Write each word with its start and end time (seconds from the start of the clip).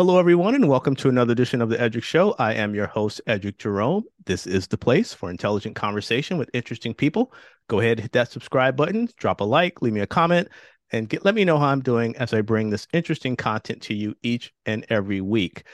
Hello, 0.00 0.18
everyone, 0.18 0.54
and 0.54 0.66
welcome 0.66 0.96
to 0.96 1.10
another 1.10 1.32
edition 1.32 1.60
of 1.60 1.68
the 1.68 1.76
Eddrick 1.76 2.02
Show. 2.02 2.34
I 2.38 2.54
am 2.54 2.74
your 2.74 2.86
host, 2.86 3.20
Eddrick 3.26 3.58
Jerome. 3.58 4.04
This 4.24 4.46
is 4.46 4.66
the 4.66 4.78
place 4.78 5.12
for 5.12 5.28
intelligent 5.28 5.76
conversation 5.76 6.38
with 6.38 6.48
interesting 6.54 6.94
people. 6.94 7.34
Go 7.68 7.80
ahead, 7.80 8.00
hit 8.00 8.12
that 8.12 8.32
subscribe 8.32 8.78
button, 8.78 9.10
drop 9.18 9.42
a 9.42 9.44
like, 9.44 9.82
leave 9.82 9.92
me 9.92 10.00
a 10.00 10.06
comment, 10.06 10.48
and 10.90 11.06
get, 11.06 11.22
let 11.26 11.34
me 11.34 11.44
know 11.44 11.58
how 11.58 11.66
I'm 11.66 11.82
doing 11.82 12.16
as 12.16 12.32
I 12.32 12.40
bring 12.40 12.70
this 12.70 12.88
interesting 12.94 13.36
content 13.36 13.82
to 13.82 13.94
you 13.94 14.14
each 14.22 14.54
and 14.64 14.86
every 14.88 15.20
week. 15.20 15.64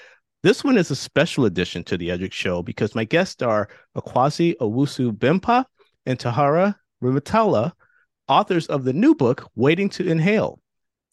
This 0.42 0.64
one 0.64 0.76
is 0.76 0.90
a 0.90 0.96
special 0.96 1.44
edition 1.44 1.84
to 1.84 1.96
the 1.96 2.08
Eddrick 2.08 2.32
Show 2.32 2.64
because 2.64 2.96
my 2.96 3.04
guests 3.04 3.42
are 3.42 3.68
Akwasi 3.96 4.56
Owusu 4.56 5.12
Bempah 5.12 5.64
and 6.04 6.18
Tahira 6.18 6.74
Rehmatullah, 7.00 7.70
authors 8.26 8.66
of 8.66 8.82
the 8.82 8.92
new 8.92 9.14
book, 9.14 9.48
Waiting 9.54 9.88
to 9.90 10.04
Inhale 10.04 10.58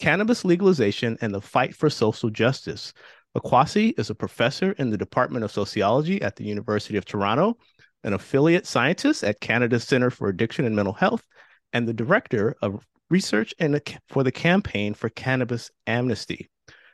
Cannabis 0.04 0.44
Legalization 0.44 1.18
and 1.22 1.34
the 1.34 1.40
Fight 1.40 1.74
for 1.74 1.90
Social 1.90 2.30
Justice. 2.30 2.94
Akwasi 3.38 3.98
is 3.98 4.10
a 4.10 4.16
professor 4.16 4.74
in 4.74 4.90
the 4.90 4.98
Department 4.98 5.46
of 5.46 5.52
Sociology 5.54 6.22
at 6.22 6.36
the 6.36 6.44
University 6.44 6.98
of 6.98 7.06
Toronto, 7.06 7.58
an 8.04 8.12
affiliate 8.12 8.68
scientist 8.68 9.24
at 9.24 9.40
Canada's 9.40 9.86
Center 9.86 10.10
for 10.10 10.28
Addiction 10.28 10.66
and 10.66 10.76
Mental 10.76 10.94
Health, 10.94 11.26
and 11.72 11.88
the 11.88 11.94
director 11.94 12.54
of 12.62 12.86
research 13.10 13.54
for 14.10 14.24
the 14.24 14.32
Campaign 14.34 14.94
for 14.94 15.08
Cannabis 15.08 15.72
Amnesty. 15.88 16.50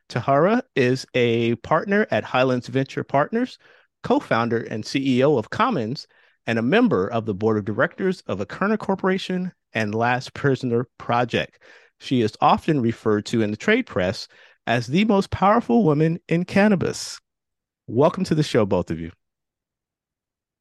Tahira 0.08 0.62
is 0.76 1.08
a 1.16 1.56
partner 1.56 2.06
at 2.12 2.24
Highlands 2.24 2.68
Venture 2.68 3.04
Partners, 3.04 3.58
co 4.04 4.20
founder 4.20 4.62
and 4.62 4.84
CEO 4.84 5.40
of 5.40 5.50
Commons, 5.50 6.06
and 6.46 6.60
a 6.60 6.62
member 6.62 7.08
of 7.08 7.26
the 7.26 7.34
board 7.34 7.58
of 7.58 7.66
directors 7.66 8.22
of 8.28 8.38
Akerna 8.38 8.78
Corporation 8.78 9.52
and 9.74 9.96
Last 9.96 10.36
Prisoner 10.36 10.86
Project. 11.00 11.58
She 12.00 12.22
is 12.22 12.36
often 12.42 12.82
referred 12.82 13.26
to 13.28 13.42
in 13.42 13.52
the 13.52 13.58
trade 13.58 13.86
press 13.86 14.28
as 14.66 14.88
the 14.88 15.06
most 15.06 15.32
powerful 15.32 15.84
woman 15.84 16.20
in 16.28 16.46
cannabis. 16.46 17.20
Welcome 17.88 18.24
to 18.26 18.36
the 18.36 18.44
show, 18.44 18.66
both 18.66 18.92
of 18.92 19.00
you. 19.00 19.12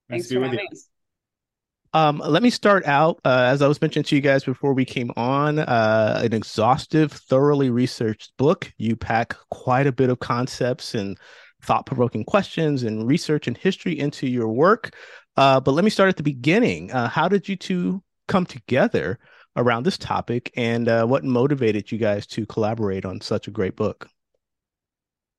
Thanks 0.09 0.31
for 0.31 0.41
having 0.41 0.61
us. 0.72 0.89
Um, 1.94 2.19
let 2.19 2.42
me 2.42 2.50
start 2.50 2.86
out, 2.86 3.19
uh, 3.25 3.47
as 3.50 3.62
I 3.62 3.69
was 3.69 3.81
mentioning 3.81 4.05
to 4.05 4.16
you 4.16 4.20
guys 4.20 4.44
before 4.44 4.75
we 4.75 4.84
came 4.84 5.11
on, 5.16 5.59
uh, 5.59 6.20
an 6.22 6.34
exhaustive, 6.34 7.12
thoroughly 7.12 7.70
researched 7.70 8.36
book. 8.36 8.72
You 8.77 8.94
pack 8.94 9.34
quite 9.50 9.86
a 9.86 9.92
bit 9.92 10.11
of 10.11 10.19
concepts 10.19 10.94
and 10.94 11.19
thought 11.62 11.86
provoking 11.86 12.25
questions 12.25 12.83
and 12.83 13.06
research 13.06 13.47
and 13.47 13.56
history 13.56 13.98
into 13.98 14.27
your 14.27 14.48
work. 14.48 14.94
Uh, 15.36 15.61
but 15.61 15.72
let 15.72 15.84
me 15.84 15.91
start 15.91 16.09
at 16.11 16.16
the 16.16 16.22
beginning. 16.22 16.92
Uh, 16.92 17.09
how 17.09 17.28
did 17.28 17.48
you 17.48 17.56
two 17.56 18.03
come 18.27 18.44
together 18.44 19.19
around 19.59 19.83
this 19.83 19.98
topic 19.98 20.51
and 20.56 20.89
uh, 20.89 21.05
what 21.05 21.25
motivated 21.25 21.92
you 21.92 21.98
guys 21.98 22.27
to 22.28 22.47
collaborate 22.47 23.05
on 23.05 23.20
such 23.20 23.48
a 23.48 23.51
great 23.51 23.77
book. 23.77 24.09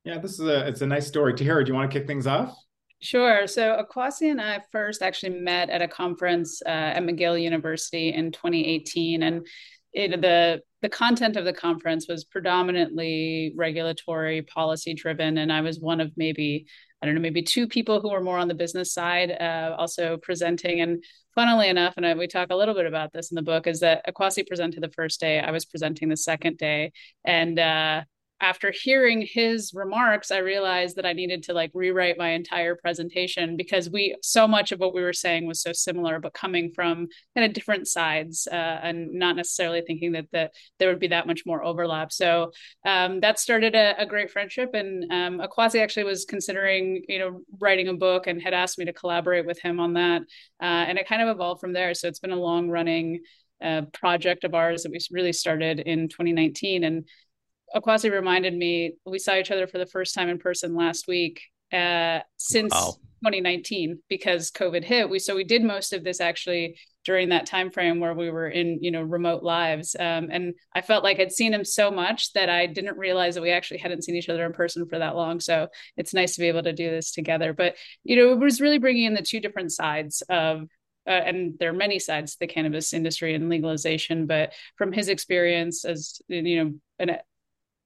Yeah, 0.03 0.19
this 0.19 0.33
is 0.33 0.41
a 0.41 0.67
it's 0.67 0.81
a 0.81 0.87
nice 0.87 1.07
story. 1.07 1.33
Tahira, 1.33 1.65
do 1.65 1.71
you 1.71 1.75
want 1.75 1.89
to 1.89 1.99
kick 1.99 2.07
things 2.07 2.27
off? 2.27 2.55
Sure. 3.01 3.47
So 3.47 3.81
Akwasi 3.81 4.29
and 4.29 4.41
I 4.41 4.61
first 4.71 5.01
actually 5.01 5.39
met 5.39 5.69
at 5.69 5.81
a 5.81 5.87
conference 5.87 6.61
uh, 6.65 6.69
at 6.69 7.03
McGill 7.03 7.41
University 7.41 8.13
in 8.13 8.31
2018, 8.31 9.23
and 9.23 9.47
it, 9.93 10.21
the 10.21 10.61
the 10.81 10.89
content 10.89 11.35
of 11.35 11.45
the 11.45 11.53
conference 11.53 12.07
was 12.07 12.23
predominantly 12.23 13.53
regulatory 13.55 14.41
policy 14.43 14.93
driven, 14.93 15.37
and 15.37 15.51
I 15.51 15.61
was 15.61 15.79
one 15.79 15.99
of 15.99 16.11
maybe 16.15 16.65
I 17.01 17.05
don't 17.05 17.15
know 17.15 17.21
maybe 17.21 17.41
two 17.41 17.67
people 17.67 18.01
who 18.01 18.11
were 18.11 18.21
more 18.21 18.37
on 18.37 18.49
the 18.49 18.53
business 18.53 18.93
side, 18.93 19.31
uh, 19.31 19.75
also 19.77 20.17
presenting. 20.17 20.81
And 20.81 21.03
funnily 21.33 21.69
enough, 21.69 21.93
and 21.95 22.05
I, 22.05 22.13
we 22.13 22.27
talk 22.27 22.49
a 22.49 22.55
little 22.55 22.73
bit 22.73 22.85
about 22.85 23.13
this 23.13 23.31
in 23.31 23.35
the 23.35 23.41
book, 23.41 23.67
is 23.67 23.79
that 23.79 24.05
Akwasi 24.05 24.45
presented 24.45 24.83
the 24.83 24.91
first 24.91 25.19
day, 25.19 25.39
I 25.39 25.51
was 25.51 25.65
presenting 25.65 26.09
the 26.09 26.17
second 26.17 26.57
day, 26.57 26.91
and 27.23 27.57
uh, 27.57 28.03
after 28.41 28.71
hearing 28.71 29.27
his 29.29 29.73
remarks, 29.73 30.31
I 30.31 30.37
realized 30.37 30.95
that 30.95 31.05
I 31.05 31.13
needed 31.13 31.43
to 31.43 31.53
like 31.53 31.71
rewrite 31.73 32.17
my 32.17 32.29
entire 32.29 32.75
presentation 32.75 33.57
because 33.57 33.89
we 33.89 34.15
so 34.21 34.47
much 34.47 34.71
of 34.71 34.79
what 34.79 34.93
we 34.93 35.01
were 35.01 35.13
saying 35.13 35.45
was 35.45 35.61
so 35.61 35.73
similar, 35.73 36.19
but 36.19 36.33
coming 36.33 36.71
from 36.73 37.07
kind 37.35 37.45
of 37.45 37.53
different 37.53 37.87
sides 37.87 38.47
uh, 38.51 38.55
and 38.55 39.13
not 39.13 39.35
necessarily 39.35 39.81
thinking 39.85 40.13
that 40.13 40.27
that 40.31 40.53
there 40.79 40.89
would 40.89 40.99
be 40.99 41.07
that 41.07 41.27
much 41.27 41.45
more 41.45 41.63
overlap. 41.63 42.11
So 42.11 42.51
um, 42.85 43.19
that 43.19 43.39
started 43.39 43.75
a, 43.75 44.01
a, 44.01 44.05
great 44.05 44.31
friendship, 44.31 44.73
and 44.73 45.11
um, 45.11 45.41
actually 45.75 46.03
was 46.05 46.25
considering 46.25 47.03
you 47.07 47.19
know 47.19 47.41
writing 47.59 47.89
a 47.89 47.93
book 47.93 48.27
and 48.27 48.41
had 48.41 48.53
asked 48.53 48.79
me 48.79 48.85
to 48.85 48.93
collaborate 48.93 49.45
with 49.45 49.59
him 49.59 49.79
on 49.79 49.93
that, 49.93 50.21
uh, 50.61 50.85
and 50.87 50.97
it 50.97 51.07
kind 51.07 51.21
of 51.21 51.27
evolved 51.27 51.59
from 51.59 51.73
there. 51.73 51.93
So 51.93 52.07
it's 52.07 52.19
been 52.19 52.31
a 52.31 52.35
long 52.35 52.69
running. 52.69 53.21
Uh, 53.61 53.81
project 53.91 54.45
of 54.45 54.55
ours 54.55 54.83
that 54.83 54.91
we 54.93 54.99
really 55.11 55.33
started 55.33 55.81
in 55.81 56.07
2019 56.07 56.85
and 56.85 57.03
Akwasi 57.75 58.11
reminded 58.11 58.55
me 58.55 58.93
we 59.05 59.19
saw 59.19 59.35
each 59.35 59.51
other 59.51 59.67
for 59.67 59.77
the 59.77 59.85
first 59.85 60.13
time 60.13 60.29
in 60.29 60.39
person 60.39 60.75
last 60.75 61.07
week 61.07 61.41
uh, 61.73 62.19
since 62.37 62.73
wow. 62.73 62.95
2019 63.23 63.99
because 64.09 64.51
COVID 64.51 64.83
hit. 64.83 65.09
We 65.09 65.19
so 65.19 65.35
we 65.35 65.43
did 65.43 65.63
most 65.63 65.93
of 65.93 66.03
this 66.03 66.21
actually 66.21 66.77
during 67.05 67.29
that 67.29 67.45
time 67.45 67.71
frame 67.71 67.99
where 67.99 68.13
we 68.13 68.29
were 68.29 68.47
in 68.47 68.79
you 68.81 68.91
know 68.91 69.01
remote 69.01 69.43
lives, 69.43 69.95
um, 69.99 70.29
and 70.31 70.53
I 70.73 70.81
felt 70.81 71.03
like 71.03 71.19
I'd 71.19 71.31
seen 71.31 71.53
him 71.53 71.65
so 71.65 71.91
much 71.91 72.33
that 72.33 72.49
I 72.49 72.65
didn't 72.65 72.97
realize 72.97 73.35
that 73.35 73.41
we 73.41 73.51
actually 73.51 73.79
hadn't 73.79 74.03
seen 74.03 74.15
each 74.15 74.29
other 74.29 74.45
in 74.45 74.53
person 74.53 74.87
for 74.87 74.99
that 74.99 75.15
long. 75.15 75.39
So 75.39 75.67
it's 75.97 76.13
nice 76.13 76.35
to 76.35 76.41
be 76.41 76.47
able 76.47 76.63
to 76.63 76.73
do 76.73 76.89
this 76.89 77.11
together. 77.11 77.53
But 77.53 77.75
you 78.03 78.15
know, 78.15 78.31
it 78.31 78.39
was 78.39 78.61
really 78.61 78.79
bringing 78.79 79.05
in 79.05 79.13
the 79.13 79.21
two 79.21 79.39
different 79.39 79.71
sides 79.71 80.23
of 80.29 80.67
uh, 81.07 81.11
and 81.11 81.57
there 81.59 81.69
are 81.69 81.73
many 81.73 81.97
sides 81.97 82.33
to 82.33 82.39
the 82.39 82.47
cannabis 82.47 82.93
industry 82.93 83.33
and 83.33 83.49
legalization, 83.49 84.27
but 84.27 84.53
from 84.77 84.91
his 84.91 85.09
experience 85.09 85.83
as 85.83 86.21
you 86.27 86.63
know 86.63 86.73
an 86.99 87.17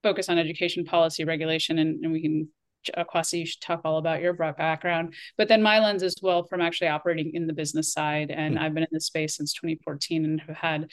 focus 0.04 0.30
on 0.30 0.38
education 0.38 0.86
policy 0.86 1.24
regulation, 1.24 1.80
and, 1.80 2.04
and 2.04 2.14
we 2.14 2.22
can 2.22 2.50
Akwasi, 2.98 3.40
you 3.40 3.46
should 3.46 3.62
talk 3.62 3.82
all 3.84 3.98
about 3.98 4.22
your 4.22 4.34
background, 4.34 5.14
but 5.38 5.48
then 5.48 5.62
my 5.62 5.80
lens 5.80 6.04
as 6.04 6.16
well 6.22 6.44
from 6.44 6.62
actually 6.62 6.90
operating 6.90 7.32
in 7.34 7.48
the 7.48 7.54
business 7.54 7.94
side. 7.94 8.30
And 8.32 8.56
mm-hmm. 8.56 8.64
I've 8.64 8.74
been 8.74 8.84
in 8.84 8.90
this 8.92 9.06
space 9.06 9.38
since 9.38 9.54
2014 9.54 10.26
and 10.26 10.42
have 10.42 10.58
had 10.58 10.90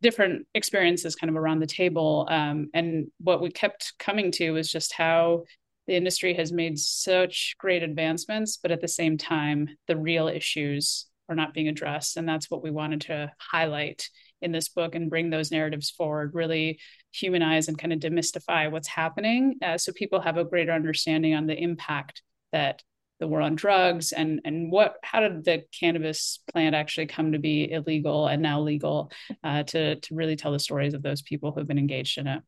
different 0.00 0.46
experiences 0.54 1.14
kind 1.14 1.30
of 1.30 1.36
around 1.36 1.60
the 1.60 1.66
table. 1.66 2.26
Um, 2.30 2.68
and 2.74 3.06
what 3.18 3.40
we 3.40 3.50
kept 3.50 3.94
coming 3.98 4.30
to 4.32 4.56
is 4.56 4.70
just 4.70 4.92
how 4.92 5.44
the 5.86 5.94
industry 5.94 6.34
has 6.34 6.52
made 6.52 6.78
such 6.78 7.56
great 7.58 7.82
advancements, 7.82 8.56
but 8.56 8.70
at 8.70 8.80
the 8.80 8.88
same 8.88 9.16
time, 9.18 9.68
the 9.88 9.96
real 9.96 10.28
issues 10.28 11.06
are 11.28 11.34
not 11.34 11.54
being 11.54 11.68
addressed. 11.68 12.16
And 12.16 12.28
that's 12.28 12.50
what 12.50 12.62
we 12.62 12.70
wanted 12.70 13.02
to 13.02 13.32
highlight 13.38 14.08
in 14.42 14.52
this 14.52 14.68
book 14.68 14.94
and 14.94 15.10
bring 15.10 15.30
those 15.30 15.50
narratives 15.50 15.90
forward, 15.90 16.34
really 16.34 16.78
humanize 17.12 17.68
and 17.68 17.78
kind 17.78 17.92
of 17.92 18.00
demystify 18.00 18.70
what's 18.70 18.88
happening 18.88 19.56
uh, 19.62 19.76
so 19.76 19.92
people 19.92 20.20
have 20.20 20.38
a 20.38 20.44
greater 20.44 20.72
understanding 20.72 21.34
on 21.34 21.46
the 21.46 21.56
impact 21.56 22.22
that 22.52 22.82
the 23.20 23.28
war 23.28 23.40
on 23.40 23.54
drugs 23.54 24.10
and 24.10 24.40
and 24.44 24.72
what 24.72 24.96
how 25.04 25.20
did 25.20 25.44
the 25.44 25.62
cannabis 25.78 26.40
plant 26.52 26.74
actually 26.74 27.06
come 27.06 27.30
to 27.30 27.38
be 27.38 27.70
illegal 27.70 28.26
and 28.26 28.42
now 28.42 28.60
legal 28.60 29.12
uh, 29.44 29.62
to 29.62 29.94
to 29.96 30.14
really 30.14 30.34
tell 30.34 30.50
the 30.50 30.58
stories 30.58 30.92
of 30.92 31.02
those 31.02 31.22
people 31.22 31.52
who've 31.52 31.66
been 31.66 31.78
engaged 31.78 32.18
in 32.18 32.26
it. 32.26 32.42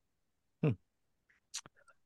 Hmm. 0.63 0.71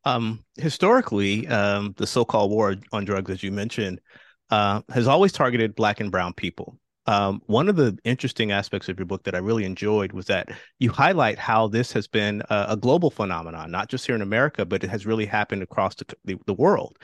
Um, 0.05 0.45
historically, 0.57 1.49
um, 1.49 1.95
the 1.97 2.07
so-called 2.07 2.51
war 2.51 2.77
on 2.93 3.07
drugs, 3.07 3.31
as 3.31 3.43
you 3.43 3.53
mentioned, 3.53 4.03
uh, 4.51 4.83
has 4.91 5.07
always 5.07 5.33
targeted 5.33 5.75
Black 5.75 6.01
and 6.01 6.11
Brown 6.11 6.35
people. 6.35 6.79
Um, 7.09 7.41
one 7.47 7.71
of 7.71 7.77
the 7.77 7.99
interesting 8.05 8.53
aspects 8.53 8.91
of 8.91 8.99
your 8.99 9.07
book 9.07 9.25
that 9.25 9.35
I 9.35 9.39
really 9.39 9.65
enjoyed 9.65 10.13
was 10.13 10.27
that 10.27 10.51
you 10.79 10.91
highlight 10.91 11.39
how 11.39 11.67
this 11.67 11.91
has 11.93 12.07
been 12.07 12.43
a, 12.51 12.67
a 12.69 12.77
global 12.77 13.11
phenomenon, 13.11 13.71
not 13.71 13.89
just 13.89 14.05
here 14.05 14.15
in 14.15 14.21
America, 14.21 14.67
but 14.67 14.85
it 14.85 14.91
has 14.91 15.07
really 15.07 15.25
happened 15.25 15.63
across 15.63 15.95
the, 15.95 16.05
the, 16.27 16.37
the 16.45 16.53
world. 16.53 16.99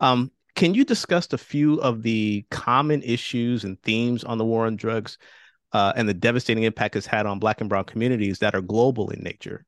Um, 0.00 0.30
can 0.54 0.72
you 0.72 0.82
discuss 0.82 1.30
a 1.30 1.36
few 1.36 1.78
of 1.82 2.02
the 2.02 2.46
common 2.50 3.02
issues 3.02 3.64
and 3.64 3.78
themes 3.82 4.24
on 4.24 4.38
the 4.38 4.46
war 4.46 4.64
on 4.64 4.76
drugs 4.76 5.18
uh, 5.72 5.92
and 5.94 6.08
the 6.08 6.14
devastating 6.14 6.64
impact 6.64 6.96
it's 6.96 7.04
had 7.04 7.26
on 7.26 7.38
Black 7.38 7.60
and 7.60 7.68
Brown 7.68 7.84
communities 7.84 8.38
that 8.38 8.54
are 8.54 8.62
global 8.62 9.10
in 9.10 9.22
nature? 9.22 9.66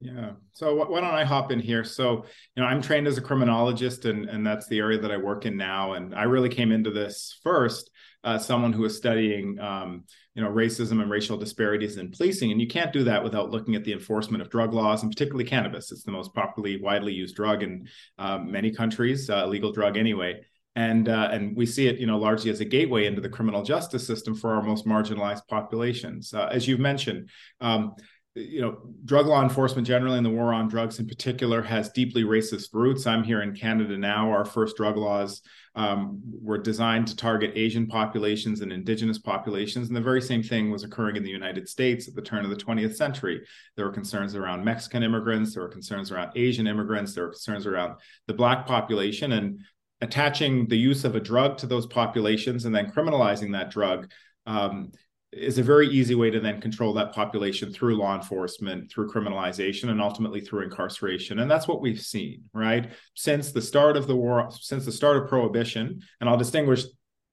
Yeah. 0.00 0.32
So 0.54 0.74
why 0.74 1.00
don't 1.00 1.14
I 1.14 1.22
hop 1.22 1.52
in 1.52 1.60
here? 1.60 1.84
So, 1.84 2.24
you 2.56 2.62
know, 2.62 2.64
I'm 2.64 2.82
trained 2.82 3.06
as 3.06 3.16
a 3.16 3.22
criminologist 3.22 4.06
and, 4.06 4.28
and 4.28 4.44
that's 4.44 4.66
the 4.66 4.80
area 4.80 4.98
that 4.98 5.12
I 5.12 5.18
work 5.18 5.46
in 5.46 5.56
now. 5.56 5.92
And 5.92 6.16
I 6.16 6.24
really 6.24 6.48
came 6.48 6.72
into 6.72 6.90
this 6.90 7.38
first 7.44 7.90
uh, 8.24 8.38
someone 8.38 8.72
who 8.72 8.84
is 8.84 8.96
studying, 8.96 9.58
um, 9.60 10.04
you 10.34 10.42
know, 10.42 10.50
racism 10.50 11.02
and 11.02 11.10
racial 11.10 11.36
disparities 11.36 11.98
in 11.98 12.10
policing, 12.10 12.50
and 12.50 12.60
you 12.60 12.66
can't 12.66 12.92
do 12.92 13.04
that 13.04 13.22
without 13.22 13.50
looking 13.50 13.74
at 13.74 13.84
the 13.84 13.92
enforcement 13.92 14.42
of 14.42 14.50
drug 14.50 14.72
laws, 14.72 15.02
and 15.02 15.12
particularly 15.12 15.44
cannabis. 15.44 15.92
It's 15.92 16.02
the 16.04 16.10
most 16.10 16.34
popularly, 16.34 16.80
widely 16.80 17.12
used 17.12 17.36
drug 17.36 17.62
in 17.62 17.86
uh, 18.18 18.38
many 18.38 18.72
countries, 18.72 19.28
uh, 19.28 19.46
legal 19.46 19.72
drug 19.72 19.96
anyway. 19.96 20.40
And 20.76 21.08
uh, 21.08 21.28
and 21.30 21.56
we 21.56 21.66
see 21.66 21.86
it, 21.86 21.98
you 22.00 22.06
know, 22.06 22.18
largely 22.18 22.50
as 22.50 22.60
a 22.60 22.64
gateway 22.64 23.06
into 23.06 23.20
the 23.20 23.28
criminal 23.28 23.62
justice 23.62 24.04
system 24.04 24.34
for 24.34 24.54
our 24.54 24.62
most 24.62 24.86
marginalized 24.86 25.46
populations. 25.46 26.34
Uh, 26.34 26.48
as 26.50 26.66
you've 26.66 26.80
mentioned, 26.80 27.28
um, 27.60 27.94
you 28.34 28.60
know, 28.60 28.78
drug 29.04 29.26
law 29.26 29.42
enforcement 29.42 29.86
generally 29.86 30.16
and 30.16 30.26
the 30.26 30.30
war 30.30 30.52
on 30.52 30.68
drugs 30.68 30.98
in 30.98 31.06
particular 31.06 31.62
has 31.62 31.90
deeply 31.90 32.24
racist 32.24 32.70
roots. 32.72 33.06
I'm 33.06 33.22
here 33.22 33.42
in 33.42 33.54
Canada 33.54 33.96
now. 33.96 34.30
Our 34.30 34.44
first 34.44 34.76
drug 34.76 34.96
laws 34.96 35.40
um, 35.76 36.20
were 36.42 36.58
designed 36.58 37.06
to 37.08 37.16
target 37.16 37.52
Asian 37.54 37.86
populations 37.86 38.60
and 38.60 38.72
indigenous 38.72 39.18
populations. 39.18 39.86
And 39.86 39.96
the 39.96 40.00
very 40.00 40.20
same 40.20 40.42
thing 40.42 40.72
was 40.72 40.82
occurring 40.82 41.14
in 41.14 41.22
the 41.22 41.30
United 41.30 41.68
States 41.68 42.08
at 42.08 42.16
the 42.16 42.22
turn 42.22 42.44
of 42.44 42.50
the 42.50 42.56
20th 42.56 42.96
century. 42.96 43.40
There 43.76 43.86
were 43.86 43.92
concerns 43.92 44.34
around 44.34 44.64
Mexican 44.64 45.04
immigrants, 45.04 45.54
there 45.54 45.62
were 45.62 45.68
concerns 45.68 46.10
around 46.10 46.32
Asian 46.34 46.66
immigrants, 46.66 47.14
there 47.14 47.24
were 47.24 47.30
concerns 47.30 47.66
around 47.66 47.94
the 48.26 48.34
Black 48.34 48.66
population. 48.66 49.32
And 49.32 49.60
attaching 50.00 50.66
the 50.66 50.76
use 50.76 51.04
of 51.04 51.14
a 51.14 51.20
drug 51.20 51.56
to 51.56 51.66
those 51.66 51.86
populations 51.86 52.66
and 52.66 52.74
then 52.74 52.90
criminalizing 52.90 53.52
that 53.52 53.70
drug 53.70 54.10
um, 54.44 54.92
is 55.36 55.58
a 55.58 55.62
very 55.62 55.88
easy 55.88 56.14
way 56.14 56.30
to 56.30 56.40
then 56.40 56.60
control 56.60 56.92
that 56.94 57.12
population 57.12 57.72
through 57.72 57.96
law 57.96 58.14
enforcement, 58.14 58.90
through 58.90 59.10
criminalization, 59.10 59.90
and 59.90 60.00
ultimately 60.00 60.40
through 60.40 60.64
incarceration. 60.64 61.40
And 61.40 61.50
that's 61.50 61.68
what 61.68 61.80
we've 61.80 62.00
seen, 62.00 62.44
right? 62.52 62.90
Since 63.14 63.52
the 63.52 63.62
start 63.62 63.96
of 63.96 64.06
the 64.06 64.16
war, 64.16 64.48
since 64.50 64.84
the 64.84 64.92
start 64.92 65.16
of 65.16 65.28
prohibition, 65.28 66.00
and 66.20 66.30
I'll 66.30 66.36
distinguish 66.36 66.84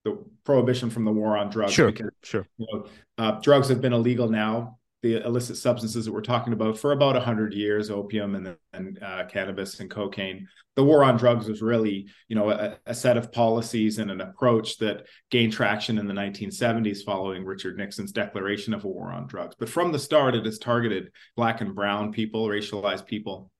the 0.03 0.23
prohibition 0.43 0.89
from 0.89 1.05
the 1.05 1.11
war 1.11 1.37
on 1.37 1.49
drugs. 1.49 1.73
Sure, 1.73 1.91
because, 1.91 2.09
sure. 2.23 2.47
You 2.57 2.67
know, 2.71 2.87
uh, 3.17 3.39
drugs 3.41 3.69
have 3.69 3.81
been 3.81 3.93
illegal 3.93 4.29
now 4.29 4.79
the 5.01 5.25
illicit 5.25 5.57
substances 5.57 6.05
that 6.05 6.11
we're 6.11 6.21
talking 6.21 6.53
about 6.53 6.77
for 6.77 6.91
about 6.91 7.15
100 7.15 7.53
years 7.53 7.89
opium 7.89 8.35
and, 8.35 8.55
and 8.73 9.01
uh, 9.03 9.25
cannabis 9.25 9.79
and 9.79 9.89
cocaine. 9.89 10.47
The 10.75 10.83
war 10.83 11.03
on 11.03 11.17
drugs 11.17 11.49
was 11.49 11.61
really 11.61 12.07
you 12.27 12.35
know 12.35 12.49
a, 12.49 12.77
a, 12.85 12.95
set 12.95 13.17
of 13.17 13.31
policies 13.31 13.97
and 13.99 14.09
an 14.09 14.21
approach 14.21 14.77
that 14.77 15.05
gained 15.29 15.53
traction 15.53 15.97
in 15.97 16.07
the 16.07 16.13
1970s 16.13 17.03
following 17.03 17.43
richard 17.43 17.77
nixon's 17.77 18.11
declaration 18.11 18.73
of 18.73 18.85
a 18.85 18.87
war 18.87 19.11
on 19.11 19.27
drugs. 19.27 19.55
But 19.59 19.69
from 19.69 19.91
the 19.91 19.99
start 19.99 20.35
it 20.35 20.45
has 20.45 20.59
targeted 20.59 21.11
black 21.35 21.61
and 21.61 21.75
brown 21.75 22.11
people 22.11 22.47
racialized 22.47 23.05
people 23.05 23.50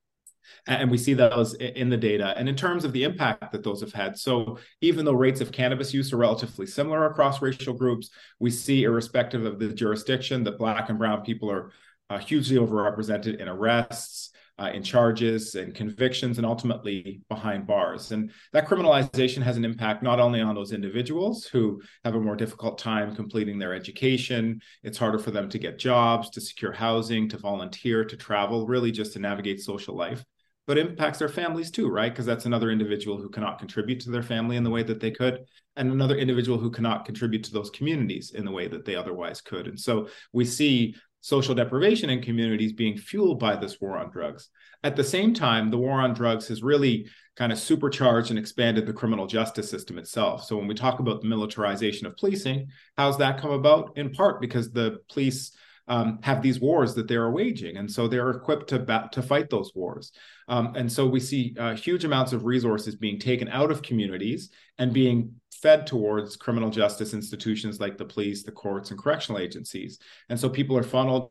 and 0.67 0.89
we 0.89 0.97
see 0.97 1.13
those 1.13 1.53
in 1.55 1.89
the 1.89 1.97
data. 1.97 2.33
And 2.38 2.47
in 2.47 2.55
terms 2.55 2.85
of 2.85 2.93
the 2.93 3.03
impact 3.03 3.51
that 3.51 3.63
those 3.63 3.81
have 3.81 3.93
had 3.93 4.17
so 4.17 4.59
even 4.81 5.05
though 5.05 5.13
rates 5.13 5.41
of 5.41 5.51
cannabis 5.51 5.93
use 5.93 6.13
are 6.13 6.17
relatively 6.17 6.65
similar 6.65 7.05
across 7.05 7.41
racial 7.41 7.73
groups 7.73 8.09
we 8.39 8.51
see 8.51 8.83
irrespective 8.83 9.45
of 9.45 9.59
the 9.59 9.69
jurisdiction 9.69 10.43
that 10.43 10.57
black 10.57 10.89
and 10.89 10.97
brown 10.97 11.21
people 11.21 11.49
are 11.49 11.71
uh, 12.09 12.17
hugely 12.17 12.57
overrepresented 12.57 13.39
in 13.39 13.47
arrests 13.47 14.31
uh, 14.61 14.69
in 14.73 14.83
charges 14.83 15.55
and 15.55 15.73
convictions 15.73 16.38
and 16.38 16.45
ultimately 16.45 17.21
behind 17.29 17.65
bars. 17.65 18.11
And 18.11 18.31
that 18.53 18.67
criminalization 18.67 19.41
has 19.41 19.57
an 19.57 19.65
impact 19.65 20.03
not 20.03 20.19
only 20.19 20.39
on 20.39 20.53
those 20.53 20.71
individuals 20.71 21.45
who 21.45 21.81
have 22.03 22.15
a 22.15 22.19
more 22.19 22.35
difficult 22.35 22.77
time 22.77 23.15
completing 23.15 23.57
their 23.57 23.73
education 23.73 24.61
it's 24.83 24.97
harder 24.97 25.17
for 25.17 25.31
them 25.31 25.49
to 25.49 25.57
get 25.57 25.79
jobs 25.79 26.29
to 26.31 26.41
secure 26.41 26.71
housing 26.71 27.27
to 27.29 27.37
volunteer 27.37 28.03
to 28.05 28.17
travel 28.17 28.67
really 28.67 28.91
just 28.91 29.13
to 29.13 29.19
navigate 29.19 29.61
social 29.61 29.95
life 29.95 30.23
but 30.67 30.77
impacts 30.77 31.19
their 31.19 31.29
families 31.29 31.71
too, 31.71 31.89
right? 31.89 32.11
Because 32.11 32.25
that's 32.25 32.45
another 32.45 32.69
individual 32.69 33.17
who 33.17 33.29
cannot 33.29 33.59
contribute 33.59 33.99
to 34.01 34.11
their 34.11 34.23
family 34.23 34.57
in 34.57 34.63
the 34.63 34.69
way 34.69 34.83
that 34.83 34.99
they 34.99 35.11
could, 35.11 35.39
and 35.75 35.91
another 35.91 36.15
individual 36.15 36.57
who 36.57 36.71
cannot 36.71 37.05
contribute 37.05 37.43
to 37.43 37.51
those 37.51 37.69
communities 37.69 38.31
in 38.31 38.45
the 38.45 38.51
way 38.51 38.67
that 38.67 38.85
they 38.85 38.95
otherwise 38.95 39.41
could. 39.41 39.67
And 39.67 39.79
so 39.79 40.07
we 40.33 40.45
see 40.45 40.95
social 41.21 41.53
deprivation 41.53 42.09
in 42.09 42.21
communities 42.21 42.73
being 42.73 42.97
fueled 42.97 43.39
by 43.39 43.55
this 43.55 43.79
war 43.79 43.97
on 43.97 44.09
drugs. 44.11 44.49
At 44.83 44.95
the 44.95 45.03
same 45.03 45.33
time, 45.33 45.69
the 45.69 45.77
war 45.77 46.01
on 46.01 46.13
drugs 46.13 46.47
has 46.47 46.63
really 46.63 47.07
kind 47.35 47.51
of 47.51 47.59
supercharged 47.59 48.31
and 48.31 48.39
expanded 48.39 48.85
the 48.85 48.93
criminal 48.93 49.27
justice 49.27 49.69
system 49.69 49.99
itself. 49.99 50.43
So 50.43 50.57
when 50.57 50.67
we 50.67 50.73
talk 50.73 50.99
about 50.99 51.21
the 51.21 51.27
militarization 51.27 52.07
of 52.07 52.17
policing, 52.17 52.69
how's 52.97 53.17
that 53.19 53.39
come 53.39 53.51
about? 53.51 53.93
In 53.95 54.11
part 54.11 54.41
because 54.41 54.71
the 54.71 54.97
police 55.11 55.51
um, 55.91 56.19
have 56.23 56.41
these 56.41 56.61
wars 56.61 56.95
that 56.95 57.09
they 57.09 57.17
are 57.17 57.31
waging, 57.31 57.75
and 57.75 57.91
so 57.91 58.07
they're 58.07 58.29
equipped 58.29 58.69
to 58.69 58.79
bat- 58.79 59.11
to 59.11 59.21
fight 59.21 59.49
those 59.49 59.71
wars. 59.75 60.13
Um, 60.47 60.73
and 60.77 60.89
so 60.89 61.05
we 61.05 61.19
see 61.19 61.53
uh, 61.59 61.75
huge 61.75 62.05
amounts 62.05 62.31
of 62.31 62.45
resources 62.45 62.95
being 62.95 63.19
taken 63.19 63.49
out 63.49 63.71
of 63.71 63.81
communities 63.81 64.51
and 64.77 64.93
being 64.93 65.35
fed 65.51 65.85
towards 65.85 66.38
criminal 66.38 66.69
justice 66.69 67.13
institutions 67.13 67.81
like 67.81 67.97
the 67.97 68.05
police, 68.05 68.43
the 68.43 68.53
courts, 68.53 68.91
and 68.91 68.99
correctional 69.03 69.41
agencies. 69.41 69.99
And 70.29 70.39
so 70.39 70.47
people 70.49 70.77
are 70.77 70.83
funneled 70.95 71.29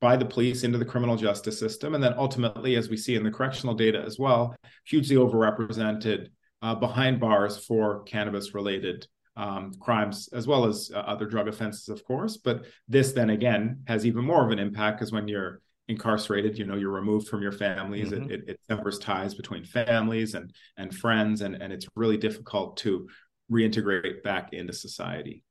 by 0.00 0.16
the 0.16 0.24
police 0.24 0.64
into 0.64 0.78
the 0.78 0.90
criminal 0.92 1.16
justice 1.16 1.58
system, 1.58 1.94
and 1.94 2.02
then 2.02 2.14
ultimately, 2.16 2.76
as 2.76 2.88
we 2.88 2.96
see 2.96 3.14
in 3.14 3.24
the 3.24 3.30
correctional 3.30 3.74
data 3.74 4.02
as 4.06 4.18
well, 4.18 4.56
hugely 4.86 5.16
overrepresented 5.16 6.28
uh, 6.62 6.74
behind 6.74 7.20
bars 7.20 7.62
for 7.66 8.02
cannabis-related 8.04 9.06
um, 9.36 9.72
crimes 9.80 10.28
as 10.32 10.46
well 10.46 10.66
as 10.66 10.90
uh, 10.94 10.98
other 10.98 11.26
drug 11.26 11.48
offenses, 11.48 11.88
of 11.88 12.04
course. 12.04 12.36
But 12.36 12.66
this 12.88 13.12
then 13.12 13.30
again 13.30 13.82
has 13.86 14.04
even 14.06 14.24
more 14.24 14.44
of 14.44 14.50
an 14.50 14.58
impact 14.58 14.98
because 14.98 15.12
when 15.12 15.28
you're 15.28 15.60
incarcerated, 15.88 16.58
you 16.58 16.64
know, 16.64 16.76
you're 16.76 16.90
removed 16.90 17.28
from 17.28 17.42
your 17.42 17.52
families. 17.52 18.10
Mm-hmm. 18.10 18.30
It, 18.30 18.40
it, 18.40 18.48
it 18.48 18.60
severs 18.68 18.98
ties 18.98 19.34
between 19.34 19.64
families 19.64 20.34
and 20.34 20.52
and 20.76 20.94
friends, 20.94 21.40
and 21.40 21.54
and 21.54 21.72
it's 21.72 21.86
really 21.96 22.16
difficult 22.16 22.76
to 22.78 23.08
reintegrate 23.50 24.22
back 24.22 24.52
into 24.52 24.72
society. 24.72 25.44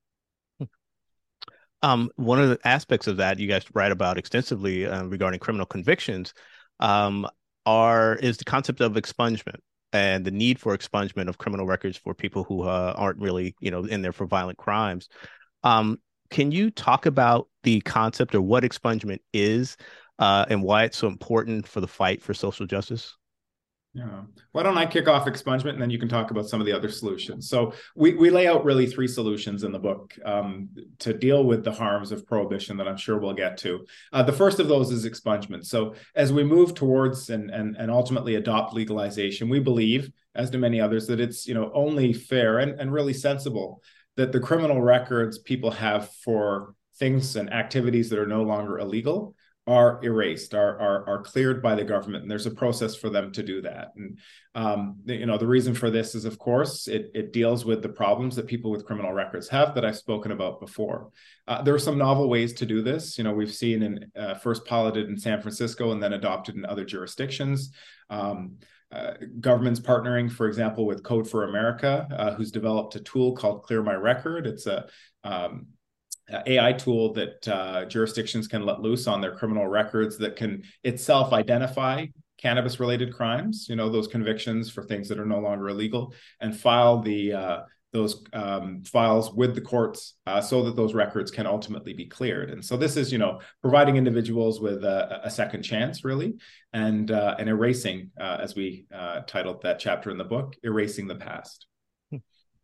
Um, 1.84 2.12
one 2.16 2.40
of 2.40 2.50
the 2.50 2.60
aspects 2.64 3.08
of 3.08 3.18
that 3.18 3.40
you 3.40 3.48
guys 3.48 3.66
write 3.74 3.92
about 3.92 4.20
extensively 4.20 4.86
uh, 4.86 5.04
regarding 5.06 5.40
criminal 5.40 5.66
convictions 5.66 6.32
um, 6.80 7.28
are 7.66 8.16
is 8.16 8.38
the 8.38 8.46
concept 8.46 8.82
of 8.82 8.94
expungement 8.94 9.58
and 9.94 10.26
the 10.26 10.32
need 10.32 10.60
for 10.60 10.76
expungement 10.78 11.28
of 11.28 11.38
criminal 11.38 11.66
records 11.66 11.98
for 11.98 12.14
people 12.14 12.44
who 12.44 12.64
uh, 12.64 12.94
aren't 12.96 13.20
really, 13.20 13.56
you 13.60 13.72
know, 13.72 13.84
in 13.84 14.02
there 14.02 14.14
for 14.14 14.26
violent 14.26 14.58
crimes. 14.58 15.10
Um, 15.64 16.00
can 16.30 16.52
you 16.52 16.72
talk 16.72 17.06
about 17.06 17.48
the 17.64 17.82
concept 17.82 18.34
or 18.34 18.42
what 18.42 18.64
expungement 18.64 19.20
is 19.34 19.78
uh, 20.20 20.46
and 20.50 20.64
why 20.64 20.84
it's 20.84 20.98
so 20.98 21.08
important 21.08 21.68
for 21.68 21.82
the 21.82 21.88
fight 21.88 22.22
for 22.22 22.34
social 22.34 22.66
justice? 22.66 23.16
Yeah. 23.94 24.22
Why 24.54 24.64
don't 24.64 24.78
I 24.78 24.86
kick 24.86 25.10
off 25.10 25.26
expungement 25.26 25.72
and 25.72 25.82
then 25.82 25.90
you 25.90 26.00
can 26.00 26.08
talk 26.08 26.32
about 26.32 26.48
some 26.48 26.62
of 26.62 26.66
the 26.66 26.72
other 26.72 26.90
solutions? 26.90 27.50
So 27.50 27.74
we, 27.94 28.14
we 28.14 28.30
lay 28.30 28.48
out 28.48 28.64
really 28.64 28.88
three 28.88 29.08
solutions 29.08 29.64
in 29.66 29.74
the 29.74 29.80
book 29.80 30.18
um, 30.24 30.70
to 31.00 31.14
deal 31.14 31.44
with 31.44 31.66
the 31.66 31.74
harms 31.74 32.14
of 32.14 32.26
prohibition 32.26 32.78
that 32.78 32.88
I'm 32.88 32.96
sure 32.96 33.20
we'll 33.20 33.34
get 33.34 33.58
to. 33.60 33.86
Uh, 34.14 34.24
the 34.24 34.32
first 34.32 34.60
of 34.62 34.70
those 34.70 34.92
is 34.92 35.06
expungement. 35.06 35.66
So 35.66 35.96
as 36.16 36.32
we 36.32 36.46
move 36.46 36.74
towards 36.74 37.30
and, 37.30 37.52
and, 37.52 37.76
and 37.76 37.92
ultimately 37.92 38.36
adopt 38.36 38.74
legalization, 38.74 39.50
we 39.50 39.60
believe, 39.60 40.10
as 40.36 40.50
do 40.50 40.58
many 40.58 40.80
others, 40.80 41.08
that 41.08 41.20
it's 41.20 41.46
you 41.46 41.54
know 41.54 41.70
only 41.74 42.14
fair 42.14 42.60
and, 42.60 42.80
and 42.80 42.94
really 42.94 43.14
sensible 43.14 43.82
that 44.16 44.32
the 44.32 44.40
criminal 44.40 44.82
records 44.82 45.38
people 45.38 45.72
have 45.72 46.10
for 46.24 46.76
things 46.98 47.36
and 47.36 47.52
activities 47.52 48.10
that 48.10 48.20
are 48.20 48.28
no 48.28 48.44
longer 48.44 48.80
illegal 48.80 49.36
are 49.68 50.04
erased, 50.04 50.56
are, 50.56 50.80
are, 50.80 51.08
are 51.08 51.22
cleared 51.22 51.62
by 51.62 51.76
the 51.76 51.84
government, 51.84 52.24
and 52.24 52.32
there's 52.32 52.48
a 52.48 52.52
process 52.52 52.96
for 52.96 53.10
them 53.10 53.32
to 53.32 53.44
do 53.44 53.62
that. 53.62 53.92
And 53.96 54.18
um, 54.56 54.96
you 55.06 55.26
know, 55.28 55.38
the 55.38 55.48
reason 55.48 55.76
for 55.76 55.92
this 55.92 56.16
is, 56.16 56.26
of 56.26 56.40
course, 56.40 56.88
it 56.88 57.12
it 57.14 57.32
deals 57.32 57.64
with 57.64 57.84
the 57.84 57.90
problems 57.90 58.36
that 58.36 58.48
people 58.48 58.72
with 58.72 58.86
criminal 58.86 59.14
records 59.14 59.48
have 59.50 59.76
that 59.76 59.86
I've 59.86 59.98
spoken 59.98 60.32
about 60.32 60.60
before. 60.60 61.12
Uh, 61.48 61.62
there 61.62 61.76
are 61.76 61.80
some 61.80 61.98
novel 61.98 62.28
ways 62.28 62.54
to 62.54 62.66
do 62.66 62.82
this. 62.82 63.18
You 63.18 63.24
know, 63.24 63.34
we've 63.34 63.54
seen 63.54 63.84
in 63.84 64.12
uh, 64.16 64.34
first 64.34 64.66
piloted 64.66 65.10
in 65.10 65.18
San 65.18 65.42
Francisco 65.42 65.92
and 65.92 66.02
then 66.02 66.14
adopted 66.14 66.56
in 66.56 66.66
other 66.66 66.84
jurisdictions. 66.84 67.72
Um, 68.10 68.58
uh, 68.92 69.14
governments 69.40 69.80
partnering, 69.80 70.30
for 70.30 70.48
example, 70.48 70.86
with 70.86 71.02
Code 71.04 71.30
for 71.30 71.46
America, 71.46 72.08
uh, 72.12 72.34
who's 72.34 72.52
developed 72.52 72.96
a 72.96 73.00
tool 73.00 73.34
called 73.36 73.64
Clear 73.64 73.82
My 73.84 73.94
Record. 73.94 74.46
It's 74.46 74.66
a 74.66 74.88
um, 75.24 75.68
AI 76.46 76.74
tool 76.74 77.14
that 77.14 77.48
uh, 77.48 77.86
jurisdictions 77.86 78.48
can 78.48 78.66
let 78.66 78.82
loose 78.82 79.08
on 79.08 79.22
their 79.22 79.36
criminal 79.36 79.68
records 79.68 80.18
that 80.18 80.36
can 80.36 80.64
itself 80.84 81.34
identify 81.34 82.06
cannabis 82.38 82.80
related 82.80 83.14
crimes, 83.14 83.68
you 83.70 83.76
know, 83.76 83.90
those 83.90 84.08
convictions 84.08 84.70
for 84.70 84.84
things 84.84 85.08
that 85.10 85.20
are 85.20 85.26
no 85.26 85.40
longer 85.40 85.70
illegal, 85.70 86.14
and 86.40 86.58
file 86.58 87.02
the 87.02 87.34
uh, 87.34 87.60
those 87.94 88.24
um, 88.32 88.84
files 88.84 89.34
with 89.34 89.54
the 89.54 89.62
courts 89.62 90.16
uh, 90.26 90.40
so 90.40 90.64
that 90.64 90.76
those 90.76 90.94
records 90.94 91.30
can 91.30 91.46
ultimately 91.46 91.94
be 91.94 92.06
cleared. 92.06 92.50
And 92.50 92.64
so 92.64 92.78
this 92.78 92.96
is, 92.96 93.12
you 93.12 93.18
know, 93.18 93.42
providing 93.62 93.98
individuals 93.98 94.62
with 94.62 94.86
a, 94.86 95.20
a 95.24 95.30
second 95.30 95.64
chance, 95.64 96.06
really, 96.06 96.36
and 96.74 97.12
uh, 97.12 97.36
and 97.38 97.50
erasing, 97.50 98.12
uh, 98.20 98.38
as 98.40 98.56
we 98.56 98.86
uh, 98.96 99.22
titled 99.28 99.62
that 99.64 99.80
chapter 99.80 100.10
in 100.10 100.18
the 100.18 100.24
book, 100.24 100.56
erasing 100.64 101.08
the 101.08 101.16
past. 101.16 101.68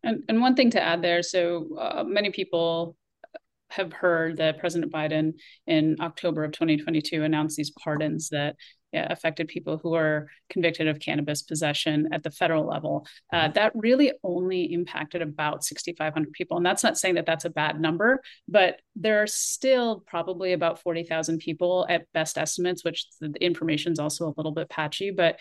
And, 0.04 0.24
and 0.30 0.40
one 0.40 0.56
thing 0.56 0.70
to 0.72 0.82
add 0.82 1.02
there, 1.02 1.22
so 1.22 1.76
uh, 1.78 2.04
many 2.04 2.32
people 2.32 2.96
have 3.78 3.94
heard 3.94 4.38
that 4.38 4.60
President 4.60 4.92
Biden 4.92 5.34
in 5.66 5.98
October 6.02 6.44
of 6.44 6.52
2022 6.52 7.24
announced 7.24 7.56
these 7.56 7.72
pardons 7.72 8.30
that 8.30 8.56
yeah, 8.94 9.12
affected 9.12 9.48
people 9.48 9.78
who 9.78 9.94
are 9.96 10.28
convicted 10.50 10.88
of 10.88 11.00
cannabis 11.00 11.42
possession 11.42 12.08
at 12.14 12.24
the 12.24 12.32
federal 12.32 12.66
level. 12.66 13.06
Uh, 13.34 13.44
mm-hmm. 13.44 13.54
that 13.54 13.72
really 13.76 14.14
only 14.24 14.72
impacted 14.72 15.22
about 15.22 15.64
6,500 15.64 16.32
people. 16.32 16.58
And 16.58 16.66
that's 16.66 16.84
not 16.84 16.98
saying 16.98 17.16
that 17.16 17.26
that's 17.26 17.46
a 17.46 17.50
bad 17.50 17.82
number, 17.82 18.22
but 18.48 18.80
there 18.96 19.22
are 19.22 19.28
still 19.28 20.04
probably 20.08 20.54
about 20.54 20.82
40,000 20.82 21.40
people 21.40 21.86
at 21.90 22.12
best 22.14 22.38
estimates, 22.38 22.86
which 22.86 23.06
the 23.20 23.34
information 23.42 23.92
is 23.92 24.00
also 24.00 24.28
a 24.28 24.34
little 24.38 24.54
bit 24.54 24.70
patchy. 24.70 25.12
But 25.12 25.40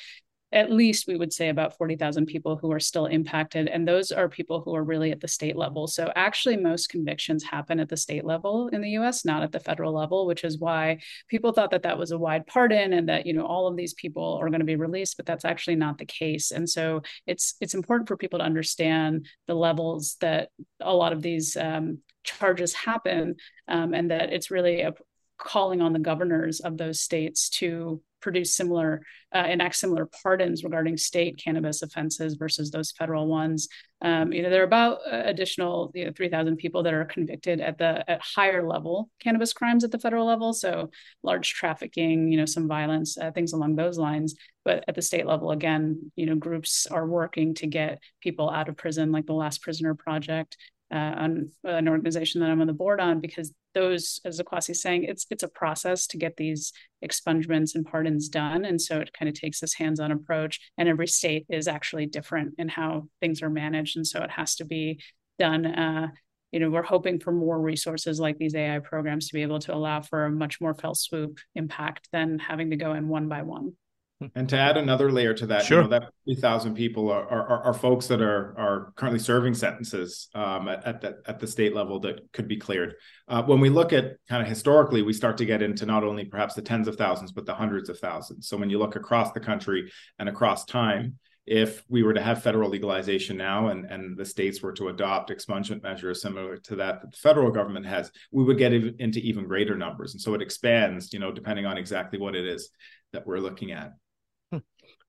at 0.52 0.70
least 0.70 1.08
we 1.08 1.16
would 1.16 1.32
say 1.32 1.48
about 1.48 1.76
40,000 1.76 2.26
people 2.26 2.56
who 2.56 2.70
are 2.70 2.80
still 2.80 3.06
impacted. 3.06 3.66
And 3.66 3.86
those 3.86 4.12
are 4.12 4.28
people 4.28 4.60
who 4.60 4.74
are 4.76 4.84
really 4.84 5.10
at 5.10 5.20
the 5.20 5.28
state 5.28 5.56
level. 5.56 5.88
So 5.88 6.12
actually, 6.14 6.56
most 6.56 6.88
convictions 6.88 7.42
happen 7.42 7.80
at 7.80 7.88
the 7.88 7.96
state 7.96 8.24
level 8.24 8.68
in 8.68 8.80
the 8.80 8.90
US, 8.90 9.24
not 9.24 9.42
at 9.42 9.50
the 9.50 9.58
federal 9.58 9.92
level, 9.92 10.24
which 10.26 10.44
is 10.44 10.58
why 10.58 10.98
people 11.28 11.52
thought 11.52 11.72
that 11.72 11.82
that 11.82 11.98
was 11.98 12.12
a 12.12 12.18
wide 12.18 12.46
pardon 12.46 12.92
and 12.92 13.08
that, 13.08 13.26
you 13.26 13.32
know, 13.32 13.44
all 13.44 13.66
of 13.66 13.76
these 13.76 13.94
people 13.94 14.38
are 14.40 14.48
going 14.48 14.60
to 14.60 14.66
be 14.66 14.76
released, 14.76 15.16
but 15.16 15.26
that's 15.26 15.44
actually 15.44 15.76
not 15.76 15.98
the 15.98 16.06
case. 16.06 16.52
And 16.52 16.68
so 16.68 17.02
it's, 17.26 17.56
it's 17.60 17.74
important 17.74 18.06
for 18.06 18.16
people 18.16 18.38
to 18.38 18.44
understand 18.44 19.26
the 19.48 19.54
levels 19.54 20.16
that 20.20 20.50
a 20.80 20.94
lot 20.94 21.12
of 21.12 21.22
these 21.22 21.56
um, 21.56 21.98
charges 22.22 22.72
happen 22.72 23.34
um, 23.66 23.94
and 23.94 24.12
that 24.12 24.32
it's 24.32 24.50
really 24.50 24.82
a 24.82 24.94
calling 25.38 25.82
on 25.82 25.92
the 25.92 25.98
governors 25.98 26.60
of 26.60 26.76
those 26.76 27.00
states 27.00 27.50
to 27.50 28.00
produce 28.20 28.54
similar, 28.54 29.02
uh, 29.34 29.44
enact 29.48 29.76
similar 29.76 30.06
pardons 30.06 30.64
regarding 30.64 30.96
state 30.96 31.40
cannabis 31.42 31.82
offenses 31.82 32.34
versus 32.34 32.70
those 32.70 32.92
federal 32.92 33.26
ones. 33.26 33.68
Um, 34.02 34.32
you 34.32 34.42
know, 34.42 34.50
there 34.50 34.60
are 34.60 34.66
about 34.66 34.98
uh, 35.10 35.22
additional 35.24 35.90
you 35.94 36.04
know, 36.04 36.12
3,000 36.14 36.56
people 36.56 36.82
that 36.82 36.94
are 36.94 37.04
convicted 37.04 37.60
at 37.60 37.78
the 37.78 38.08
at 38.10 38.20
higher 38.20 38.66
level 38.66 39.10
cannabis 39.20 39.52
crimes 39.52 39.84
at 39.84 39.90
the 39.90 39.98
federal 39.98 40.26
level. 40.26 40.52
So 40.52 40.90
large 41.22 41.54
trafficking, 41.54 42.30
you 42.30 42.38
know, 42.38 42.46
some 42.46 42.68
violence, 42.68 43.16
uh, 43.16 43.30
things 43.30 43.52
along 43.52 43.76
those 43.76 43.98
lines. 43.98 44.34
But 44.64 44.84
at 44.88 44.94
the 44.94 45.02
state 45.02 45.26
level, 45.26 45.52
again, 45.52 46.10
you 46.16 46.26
know, 46.26 46.34
groups 46.34 46.86
are 46.86 47.06
working 47.06 47.54
to 47.54 47.66
get 47.66 48.02
people 48.20 48.50
out 48.50 48.68
of 48.68 48.76
prison, 48.76 49.12
like 49.12 49.26
the 49.26 49.32
Last 49.32 49.62
Prisoner 49.62 49.94
Project, 49.94 50.56
uh, 50.92 50.96
on 50.96 51.50
an 51.64 51.88
organization 51.88 52.40
that 52.40 52.50
I'm 52.50 52.60
on 52.60 52.66
the 52.66 52.72
board 52.72 53.00
on 53.00 53.20
because 53.20 53.52
those, 53.76 54.20
as 54.24 54.40
Akwasi 54.40 54.70
is 54.70 54.80
saying, 54.80 55.04
it's 55.04 55.26
it's 55.30 55.42
a 55.42 55.48
process 55.48 56.06
to 56.08 56.16
get 56.16 56.36
these 56.36 56.72
expungements 57.04 57.74
and 57.74 57.84
pardons 57.84 58.28
done, 58.28 58.64
and 58.64 58.80
so 58.80 58.98
it 58.98 59.12
kind 59.12 59.28
of 59.28 59.34
takes 59.34 59.60
this 59.60 59.74
hands-on 59.74 60.10
approach. 60.10 60.58
And 60.78 60.88
every 60.88 61.06
state 61.06 61.44
is 61.50 61.68
actually 61.68 62.06
different 62.06 62.54
in 62.56 62.68
how 62.68 63.08
things 63.20 63.42
are 63.42 63.50
managed, 63.50 63.96
and 63.96 64.06
so 64.06 64.22
it 64.22 64.30
has 64.30 64.56
to 64.56 64.64
be 64.64 65.00
done. 65.38 65.66
Uh, 65.66 66.08
you 66.52 66.60
know, 66.60 66.70
we're 66.70 66.82
hoping 66.82 67.20
for 67.20 67.32
more 67.32 67.60
resources 67.60 68.18
like 68.18 68.38
these 68.38 68.54
AI 68.54 68.78
programs 68.78 69.28
to 69.28 69.34
be 69.34 69.42
able 69.42 69.58
to 69.58 69.74
allow 69.74 70.00
for 70.00 70.24
a 70.24 70.30
much 70.30 70.58
more 70.58 70.74
fell 70.74 70.94
swoop 70.94 71.38
impact 71.54 72.08
than 72.12 72.38
having 72.38 72.70
to 72.70 72.76
go 72.76 72.94
in 72.94 73.08
one 73.08 73.28
by 73.28 73.42
one. 73.42 73.74
And 74.34 74.48
to 74.48 74.56
add 74.56 74.78
another 74.78 75.12
layer 75.12 75.34
to 75.34 75.46
that, 75.48 75.64
sure. 75.64 75.82
you 75.82 75.88
know, 75.88 75.90
that 75.90 76.10
3,000 76.24 76.74
people 76.74 77.10
are, 77.10 77.28
are, 77.28 77.64
are, 77.64 77.74
folks 77.74 78.06
that 78.06 78.22
are, 78.22 78.58
are 78.58 78.92
currently 78.96 79.18
serving 79.18 79.52
sentences 79.52 80.28
um, 80.34 80.68
at, 80.68 80.84
at, 80.86 81.00
the, 81.02 81.18
at 81.26 81.38
the 81.38 81.46
state 81.46 81.74
level 81.74 82.00
that 82.00 82.32
could 82.32 82.48
be 82.48 82.56
cleared. 82.56 82.94
Uh, 83.28 83.42
when 83.42 83.60
we 83.60 83.68
look 83.68 83.92
at 83.92 84.16
kind 84.26 84.42
of 84.42 84.48
historically, 84.48 85.02
we 85.02 85.12
start 85.12 85.36
to 85.36 85.44
get 85.44 85.60
into 85.60 85.84
not 85.84 86.02
only 86.02 86.24
perhaps 86.24 86.54
the 86.54 86.62
tens 86.62 86.88
of 86.88 86.96
thousands, 86.96 87.30
but 87.30 87.44
the 87.44 87.54
hundreds 87.54 87.90
of 87.90 87.98
thousands. 87.98 88.48
So 88.48 88.56
when 88.56 88.70
you 88.70 88.78
look 88.78 88.96
across 88.96 89.32
the 89.32 89.40
country 89.40 89.92
and 90.18 90.30
across 90.30 90.64
time, 90.64 91.18
if 91.46 91.84
we 91.88 92.02
were 92.02 92.14
to 92.14 92.22
have 92.22 92.42
federal 92.42 92.70
legalization 92.70 93.36
now 93.36 93.68
and, 93.68 93.84
and 93.84 94.16
the 94.16 94.24
states 94.24 94.62
were 94.62 94.72
to 94.72 94.88
adopt 94.88 95.30
expungement 95.30 95.82
measures 95.82 96.20
similar 96.20 96.56
to 96.56 96.76
that 96.76 97.02
that 97.02 97.10
the 97.10 97.16
federal 97.16 97.52
government 97.52 97.86
has, 97.86 98.10
we 98.32 98.42
would 98.42 98.58
get 98.58 98.72
into 98.72 99.20
even 99.20 99.46
greater 99.46 99.76
numbers. 99.76 100.14
And 100.14 100.20
so 100.20 100.34
it 100.34 100.42
expands, 100.42 101.12
you 101.12 101.20
know, 101.20 101.30
depending 101.30 101.66
on 101.66 101.78
exactly 101.78 102.18
what 102.18 102.34
it 102.34 102.46
is 102.46 102.70
that 103.12 103.26
we're 103.26 103.38
looking 103.38 103.70
at. 103.70 103.92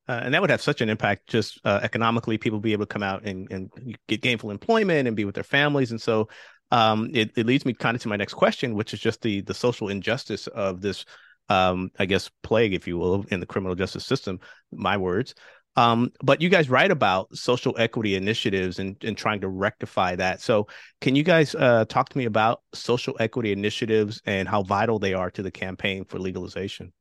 Uh, 0.07 0.21
and 0.23 0.33
that 0.33 0.41
would 0.41 0.49
have 0.49 0.61
such 0.61 0.81
an 0.81 0.89
impact 0.89 1.27
just 1.27 1.59
uh, 1.65 1.79
economically 1.83 2.37
people 2.37 2.59
be 2.59 2.71
able 2.73 2.85
to 2.85 2.93
come 2.93 3.03
out 3.03 3.23
and, 3.23 3.51
and 3.51 3.97
get 4.07 4.21
gainful 4.21 4.51
employment 4.51 5.07
and 5.07 5.17
be 5.17 5.25
with 5.25 5.35
their 5.35 5.43
families. 5.43 5.91
And 5.91 6.01
so 6.01 6.29
um, 6.71 7.09
it, 7.13 7.31
it 7.35 7.45
leads 7.45 7.65
me 7.65 7.73
kind 7.73 7.95
of 7.95 8.01
to 8.01 8.09
my 8.09 8.17
next 8.17 8.33
question 8.33 8.73
which 8.73 8.93
is 8.93 8.99
just 8.99 9.21
the 9.21 9.39
the 9.41 9.53
social 9.53 9.87
injustice 9.87 10.47
of 10.47 10.81
this 10.81 11.05
um, 11.47 11.89
i 11.97 12.05
guess 12.05 12.29
plague 12.43 12.73
if 12.73 12.85
you 12.87 12.97
will 12.97 13.25
in 13.29 13.39
the 13.39 13.45
criminal 13.45 13.73
justice 13.73 14.05
system 14.05 14.39
my 14.71 14.97
words. 14.97 15.33
Um, 15.75 16.11
but 16.23 16.41
you 16.41 16.49
guys 16.49 16.71
write 16.71 16.89
about 16.89 17.35
social 17.37 17.75
equity 17.77 18.15
initiatives 18.15 18.79
and, 18.79 18.97
and 19.03 19.15
trying 19.15 19.41
to 19.41 19.47
rectify 19.47 20.15
that. 20.15 20.41
So 20.41 20.67
can 21.01 21.15
you 21.15 21.21
guys 21.21 21.53
uh, 21.53 21.85
talk 21.87 22.09
to 22.09 22.17
me 22.17 22.25
about 22.25 22.63
social 22.73 23.15
equity 23.19 23.51
initiatives 23.51 24.19
and 24.25 24.47
how 24.47 24.63
vital 24.63 24.97
they 24.97 25.13
are 25.13 25.29
to 25.29 25.43
the 25.43 25.51
campaign 25.51 26.03
for 26.03 26.17
legalization 26.17 26.91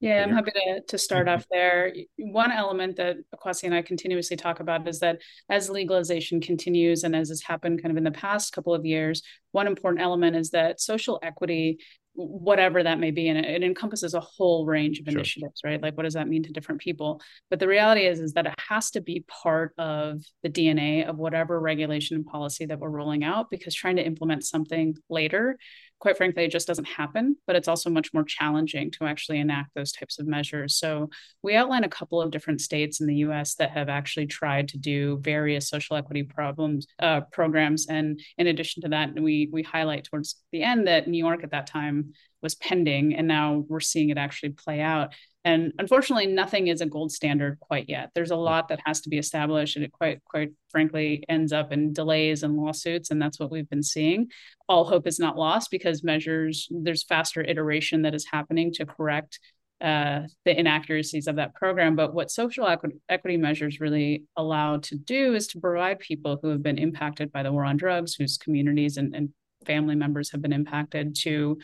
yeah, 0.00 0.22
I'm 0.22 0.32
happy 0.32 0.50
to, 0.50 0.60
to 0.60 0.80
mm-hmm. 0.80 0.96
start 0.96 1.28
off 1.28 1.46
there. 1.50 1.94
One 2.18 2.52
element 2.52 2.96
that 2.96 3.16
Akwasi 3.34 3.64
and 3.64 3.74
I 3.74 3.82
continuously 3.82 4.36
talk 4.36 4.60
about 4.60 4.86
is 4.86 5.00
that 5.00 5.20
as 5.48 5.70
legalization 5.70 6.40
continues 6.40 7.02
and 7.02 7.16
as 7.16 7.30
has 7.30 7.42
happened 7.42 7.82
kind 7.82 7.90
of 7.90 7.96
in 7.96 8.04
the 8.04 8.10
past 8.10 8.52
couple 8.52 8.74
of 8.74 8.84
years, 8.84 9.22
one 9.52 9.66
important 9.66 10.02
element 10.02 10.36
is 10.36 10.50
that 10.50 10.80
social 10.80 11.18
equity 11.22 11.78
whatever 12.18 12.82
that 12.82 12.98
may 12.98 13.10
be 13.10 13.28
and 13.28 13.38
it, 13.38 13.44
it, 13.44 13.62
encompasses 13.62 14.14
a 14.14 14.20
whole 14.20 14.64
range 14.64 14.98
of 14.98 15.04
sure. 15.04 15.18
initiatives 15.18 15.60
right 15.64 15.82
like 15.82 15.96
what 15.96 16.04
does 16.04 16.14
that 16.14 16.28
mean 16.28 16.42
to 16.42 16.50
different 16.50 16.80
people 16.80 17.20
but 17.50 17.58
the 17.58 17.68
reality 17.68 18.06
is 18.06 18.20
is 18.20 18.32
that 18.32 18.46
it 18.46 18.54
has 18.56 18.90
to 18.90 19.02
be 19.02 19.22
part 19.28 19.74
of 19.76 20.22
the 20.42 20.48
dna 20.48 21.06
of 21.06 21.18
whatever 21.18 21.60
regulation 21.60 22.16
and 22.16 22.24
policy 22.24 22.64
that 22.64 22.78
we're 22.78 22.88
rolling 22.88 23.22
out 23.22 23.50
because 23.50 23.74
trying 23.74 23.96
to 23.96 24.06
implement 24.06 24.44
something 24.44 24.96
later 25.10 25.58
quite 25.98 26.16
frankly, 26.16 26.44
it 26.44 26.52
just 26.52 26.66
doesn't 26.66 26.84
happen, 26.84 27.36
but 27.46 27.56
it's 27.56 27.68
also 27.68 27.88
much 27.88 28.12
more 28.12 28.24
challenging 28.24 28.90
to 28.92 29.04
actually 29.04 29.38
enact 29.38 29.74
those 29.74 29.92
types 29.92 30.18
of 30.18 30.26
measures. 30.26 30.76
So 30.76 31.10
we 31.42 31.54
outline 31.54 31.84
a 31.84 31.88
couple 31.88 32.20
of 32.20 32.30
different 32.30 32.60
states 32.60 33.00
in 33.00 33.06
the 33.06 33.16
US 33.16 33.54
that 33.54 33.70
have 33.70 33.88
actually 33.88 34.26
tried 34.26 34.68
to 34.68 34.78
do 34.78 35.18
various 35.22 35.68
social 35.68 35.96
equity 35.96 36.22
problems 36.22 36.86
uh, 37.00 37.22
programs. 37.32 37.86
And 37.86 38.20
in 38.36 38.46
addition 38.46 38.82
to 38.82 38.88
that, 38.90 39.14
we 39.14 39.48
we 39.50 39.62
highlight 39.62 40.04
towards 40.04 40.36
the 40.52 40.62
end 40.62 40.86
that 40.86 41.08
New 41.08 41.24
York 41.24 41.42
at 41.44 41.52
that 41.52 41.66
time 41.66 42.12
was 42.42 42.54
pending, 42.54 43.14
and 43.14 43.26
now 43.26 43.64
we're 43.68 43.80
seeing 43.80 44.10
it 44.10 44.18
actually 44.18 44.50
play 44.50 44.80
out. 44.80 45.14
And 45.46 45.72
unfortunately, 45.78 46.26
nothing 46.26 46.66
is 46.66 46.80
a 46.80 46.86
gold 46.86 47.12
standard 47.12 47.60
quite 47.60 47.88
yet. 47.88 48.10
There's 48.16 48.32
a 48.32 48.36
lot 48.36 48.66
that 48.66 48.80
has 48.84 49.00
to 49.02 49.08
be 49.08 49.16
established, 49.16 49.76
and 49.76 49.84
it 49.84 49.92
quite, 49.92 50.18
quite 50.24 50.50
frankly, 50.70 51.22
ends 51.28 51.52
up 51.52 51.72
in 51.72 51.92
delays 51.92 52.42
and 52.42 52.56
lawsuits, 52.56 53.12
and 53.12 53.22
that's 53.22 53.38
what 53.38 53.52
we've 53.52 53.70
been 53.70 53.84
seeing. 53.84 54.26
All 54.68 54.84
hope 54.84 55.06
is 55.06 55.20
not 55.20 55.38
lost 55.38 55.70
because 55.70 56.02
measures 56.02 56.66
there's 56.68 57.04
faster 57.04 57.42
iteration 57.42 58.02
that 58.02 58.12
is 58.12 58.26
happening 58.26 58.72
to 58.72 58.86
correct 58.86 59.38
uh, 59.80 60.22
the 60.44 60.58
inaccuracies 60.58 61.28
of 61.28 61.36
that 61.36 61.54
program. 61.54 61.94
But 61.94 62.12
what 62.12 62.32
social 62.32 62.66
equi- 62.66 62.98
equity 63.08 63.36
measures 63.36 63.78
really 63.78 64.24
allow 64.34 64.78
to 64.78 64.96
do 64.96 65.36
is 65.36 65.46
to 65.48 65.60
provide 65.60 66.00
people 66.00 66.40
who 66.42 66.48
have 66.48 66.62
been 66.64 66.78
impacted 66.78 67.30
by 67.30 67.44
the 67.44 67.52
war 67.52 67.64
on 67.64 67.76
drugs, 67.76 68.16
whose 68.16 68.36
communities 68.36 68.96
and, 68.96 69.14
and 69.14 69.28
family 69.64 69.94
members 69.94 70.32
have 70.32 70.42
been 70.42 70.52
impacted, 70.52 71.14
to 71.22 71.58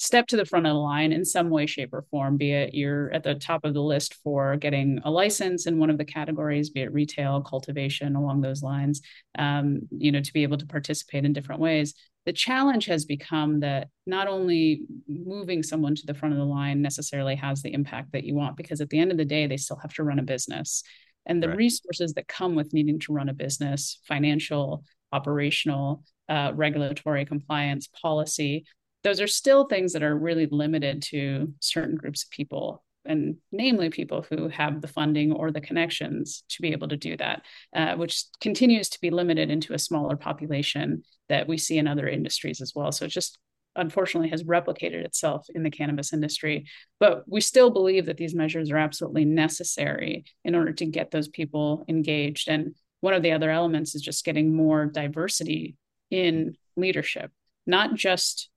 step 0.00 0.26
to 0.26 0.36
the 0.36 0.46
front 0.46 0.66
of 0.66 0.70
the 0.70 0.78
line 0.78 1.12
in 1.12 1.26
some 1.26 1.50
way, 1.50 1.66
shape, 1.66 1.92
or 1.92 2.06
form, 2.10 2.38
be 2.38 2.52
it 2.52 2.72
you're 2.72 3.12
at 3.12 3.22
the 3.22 3.34
top 3.34 3.66
of 3.66 3.74
the 3.74 3.82
list 3.82 4.14
for 4.24 4.56
getting 4.56 4.98
a 5.04 5.10
license 5.10 5.66
in 5.66 5.78
one 5.78 5.90
of 5.90 5.98
the 5.98 6.06
categories, 6.06 6.70
be 6.70 6.80
it 6.80 6.92
retail, 6.92 7.42
cultivation, 7.42 8.16
along 8.16 8.40
those 8.40 8.62
lines, 8.62 9.02
um, 9.38 9.82
you 9.90 10.10
know, 10.10 10.22
to 10.22 10.32
be 10.32 10.42
able 10.42 10.56
to 10.56 10.66
participate 10.66 11.26
in 11.26 11.34
different 11.34 11.60
ways. 11.60 11.92
The 12.24 12.32
challenge 12.32 12.86
has 12.86 13.04
become 13.04 13.60
that 13.60 13.88
not 14.06 14.26
only 14.26 14.84
moving 15.06 15.62
someone 15.62 15.94
to 15.94 16.06
the 16.06 16.14
front 16.14 16.32
of 16.32 16.38
the 16.38 16.46
line 16.46 16.80
necessarily 16.80 17.34
has 17.34 17.60
the 17.60 17.74
impact 17.74 18.12
that 18.12 18.24
you 18.24 18.34
want, 18.34 18.56
because 18.56 18.80
at 18.80 18.88
the 18.88 18.98
end 18.98 19.10
of 19.10 19.18
the 19.18 19.24
day, 19.26 19.46
they 19.46 19.58
still 19.58 19.78
have 19.82 19.92
to 19.94 20.02
run 20.02 20.18
a 20.18 20.22
business. 20.22 20.82
And 21.26 21.42
the 21.42 21.48
right. 21.48 21.58
resources 21.58 22.14
that 22.14 22.26
come 22.26 22.54
with 22.54 22.72
needing 22.72 23.00
to 23.00 23.12
run 23.12 23.28
a 23.28 23.34
business, 23.34 24.00
financial, 24.08 24.82
operational, 25.12 26.04
uh, 26.30 26.52
regulatory 26.54 27.26
compliance, 27.26 27.88
policy, 27.88 28.64
those 29.02 29.20
are 29.20 29.26
still 29.26 29.64
things 29.64 29.92
that 29.92 30.02
are 30.02 30.16
really 30.16 30.46
limited 30.46 31.02
to 31.02 31.52
certain 31.60 31.96
groups 31.96 32.24
of 32.24 32.30
people 32.30 32.82
and 33.04 33.36
namely 33.50 33.88
people 33.88 34.26
who 34.28 34.48
have 34.48 34.80
the 34.80 34.88
funding 34.88 35.32
or 35.32 35.50
the 35.50 35.60
connections 35.60 36.44
to 36.50 36.60
be 36.60 36.72
able 36.72 36.88
to 36.88 36.96
do 36.96 37.16
that, 37.16 37.42
uh, 37.74 37.94
which 37.94 38.24
continues 38.40 38.88
to 38.90 39.00
be 39.00 39.10
limited 39.10 39.50
into 39.50 39.72
a 39.72 39.78
smaller 39.78 40.16
population 40.16 41.02
that 41.28 41.48
we 41.48 41.56
see 41.56 41.78
in 41.78 41.88
other 41.88 42.08
industries 42.08 42.60
as 42.60 42.74
well. 42.74 42.92
So 42.92 43.06
it 43.06 43.10
just 43.10 43.38
unfortunately 43.76 44.28
has 44.30 44.42
replicated 44.42 45.04
itself 45.04 45.46
in 45.54 45.62
the 45.62 45.70
cannabis 45.70 46.12
industry. 46.12 46.66
But 46.98 47.24
we 47.26 47.40
still 47.40 47.70
believe 47.70 48.06
that 48.06 48.16
these 48.16 48.34
measures 48.34 48.70
are 48.70 48.76
absolutely 48.76 49.24
necessary 49.24 50.24
in 50.44 50.54
order 50.54 50.72
to 50.72 50.86
get 50.86 51.10
those 51.10 51.28
people 51.28 51.84
engaged. 51.88 52.48
And 52.48 52.74
one 53.00 53.14
of 53.14 53.22
the 53.22 53.32
other 53.32 53.50
elements 53.50 53.94
is 53.94 54.02
just 54.02 54.24
getting 54.24 54.54
more 54.54 54.86
diversity 54.86 55.76
in 56.10 56.56
leadership, 56.76 57.30
not 57.66 57.94
just 57.94 58.50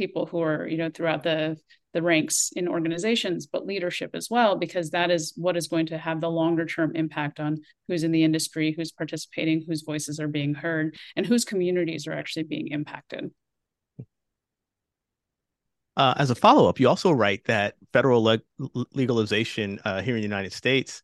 people 0.00 0.24
who 0.24 0.40
are 0.40 0.66
you 0.66 0.78
know 0.78 0.88
throughout 0.88 1.22
the 1.22 1.54
the 1.92 2.00
ranks 2.00 2.52
in 2.56 2.66
organizations 2.66 3.46
but 3.46 3.66
leadership 3.66 4.12
as 4.14 4.28
well 4.30 4.56
because 4.56 4.88
that 4.88 5.10
is 5.10 5.34
what 5.36 5.58
is 5.58 5.68
going 5.68 5.84
to 5.84 5.98
have 5.98 6.22
the 6.22 6.30
longer 6.30 6.64
term 6.64 6.90
impact 6.94 7.38
on 7.38 7.58
who's 7.86 8.02
in 8.02 8.10
the 8.10 8.24
industry 8.24 8.72
who's 8.74 8.92
participating 8.92 9.62
whose 9.68 9.82
voices 9.82 10.18
are 10.18 10.32
being 10.40 10.54
heard 10.54 10.96
and 11.16 11.26
whose 11.26 11.44
communities 11.44 12.06
are 12.06 12.14
actually 12.14 12.44
being 12.44 12.68
impacted. 12.68 13.30
Uh, 15.98 16.14
as 16.16 16.30
a 16.30 16.34
follow-up 16.34 16.80
you 16.80 16.88
also 16.88 17.10
write 17.10 17.44
that 17.44 17.74
federal 17.92 18.22
leg- 18.22 18.40
legalization 18.94 19.78
uh, 19.84 20.00
here 20.00 20.14
in 20.14 20.22
the 20.22 20.30
united 20.34 20.52
states 20.52 21.02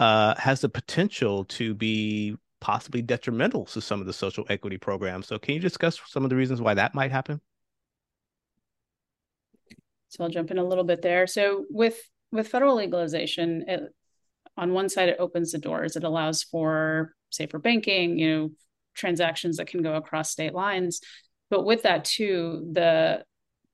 uh, 0.00 0.34
has 0.36 0.60
the 0.60 0.68
potential 0.68 1.44
to 1.44 1.74
be 1.74 2.34
possibly 2.60 3.02
detrimental 3.02 3.66
to 3.66 3.80
some 3.80 4.00
of 4.00 4.06
the 4.06 4.12
social 4.12 4.46
equity 4.48 4.78
programs. 4.78 5.26
So 5.26 5.36
can 5.36 5.54
you 5.54 5.60
discuss 5.60 6.00
some 6.06 6.22
of 6.24 6.30
the 6.30 6.36
reasons 6.36 6.60
why 6.60 6.74
that 6.74 6.94
might 6.94 7.10
happen 7.10 7.40
so 10.12 10.22
I'll 10.22 10.30
jump 10.30 10.50
in 10.50 10.58
a 10.58 10.64
little 10.64 10.84
bit 10.84 11.00
there. 11.00 11.26
So 11.26 11.64
with 11.70 11.98
with 12.32 12.48
federal 12.48 12.76
legalization, 12.76 13.64
it, 13.66 13.82
on 14.58 14.74
one 14.74 14.90
side, 14.90 15.08
it 15.08 15.16
opens 15.18 15.52
the 15.52 15.58
doors. 15.58 15.96
It 15.96 16.04
allows 16.04 16.42
for 16.42 17.14
safer 17.30 17.58
banking, 17.58 18.18
you 18.18 18.30
know, 18.30 18.50
transactions 18.94 19.56
that 19.56 19.68
can 19.68 19.82
go 19.82 19.94
across 19.94 20.30
state 20.30 20.52
lines. 20.52 21.00
But 21.48 21.64
with 21.64 21.82
that 21.84 22.04
too, 22.04 22.68
the 22.72 23.24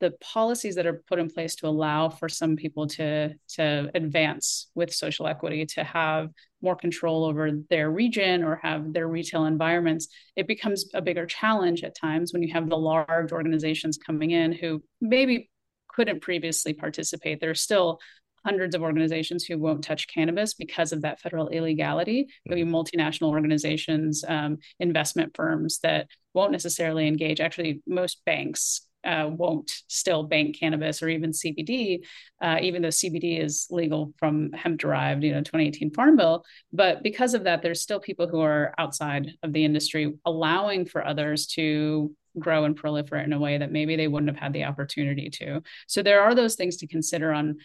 the 0.00 0.12
policies 0.20 0.76
that 0.76 0.86
are 0.86 1.02
put 1.08 1.18
in 1.18 1.28
place 1.28 1.56
to 1.56 1.66
allow 1.66 2.08
for 2.08 2.28
some 2.28 2.54
people 2.54 2.86
to 2.86 3.34
to 3.56 3.90
advance 3.94 4.70
with 4.76 4.94
social 4.94 5.26
equity 5.26 5.66
to 5.66 5.82
have 5.82 6.28
more 6.62 6.76
control 6.76 7.24
over 7.24 7.50
their 7.68 7.90
region 7.90 8.44
or 8.44 8.60
have 8.62 8.92
their 8.92 9.08
retail 9.08 9.44
environments 9.44 10.06
it 10.36 10.46
becomes 10.46 10.88
a 10.94 11.02
bigger 11.02 11.26
challenge 11.26 11.82
at 11.82 11.96
times 11.96 12.32
when 12.32 12.44
you 12.44 12.52
have 12.52 12.68
the 12.68 12.76
large 12.76 13.32
organizations 13.32 13.98
coming 13.98 14.30
in 14.30 14.52
who 14.52 14.80
maybe 15.00 15.50
couldn't 15.98 16.20
previously 16.20 16.72
participate 16.72 17.40
There 17.40 17.50
are 17.50 17.56
still 17.56 17.98
hundreds 18.46 18.76
of 18.76 18.82
organizations 18.82 19.44
who 19.44 19.58
won't 19.58 19.82
touch 19.82 20.06
cannabis 20.06 20.54
because 20.54 20.92
of 20.92 21.02
that 21.02 21.20
federal 21.20 21.48
illegality. 21.48 22.28
There'll 22.46 22.64
be 22.64 22.70
multinational 22.70 23.30
organizations, 23.30 24.24
um, 24.26 24.58
investment 24.78 25.32
firms 25.34 25.80
that 25.80 26.06
won't 26.34 26.52
necessarily 26.52 27.08
engage. 27.08 27.40
Actually, 27.40 27.82
most 27.84 28.24
banks 28.24 28.82
uh, 29.04 29.28
won't 29.30 29.70
still 29.88 30.22
bank 30.24 30.58
cannabis 30.58 31.02
or 31.02 31.08
even 31.08 31.30
CBD, 31.30 32.04
uh, 32.42 32.58
even 32.60 32.82
though 32.82 32.88
CBD 32.88 33.42
is 33.42 33.66
legal 33.70 34.12
from 34.18 34.52
hemp 34.52 34.80
derived, 34.80 35.22
you 35.22 35.32
know, 35.32 35.40
2018 35.40 35.92
Farm 35.92 36.16
Bill. 36.16 36.44
But 36.72 37.02
because 37.02 37.34
of 37.34 37.44
that, 37.44 37.62
there's 37.62 37.80
still 37.80 38.00
people 38.00 38.28
who 38.28 38.40
are 38.40 38.74
outside 38.78 39.32
of 39.42 39.52
the 39.52 39.64
industry, 39.64 40.14
allowing 40.24 40.86
for 40.86 41.06
others 41.06 41.46
to 41.48 42.14
grow 42.38 42.64
and 42.64 42.80
proliferate 42.80 43.24
in 43.24 43.32
a 43.32 43.38
way 43.38 43.58
that 43.58 43.72
maybe 43.72 43.96
they 43.96 44.08
wouldn't 44.08 44.30
have 44.30 44.40
had 44.40 44.52
the 44.52 44.64
opportunity 44.64 45.30
to. 45.30 45.62
So 45.86 46.02
there 46.02 46.22
are 46.22 46.34
those 46.34 46.54
things 46.54 46.76
to 46.78 46.86
consider 46.86 47.32
on 47.32 47.56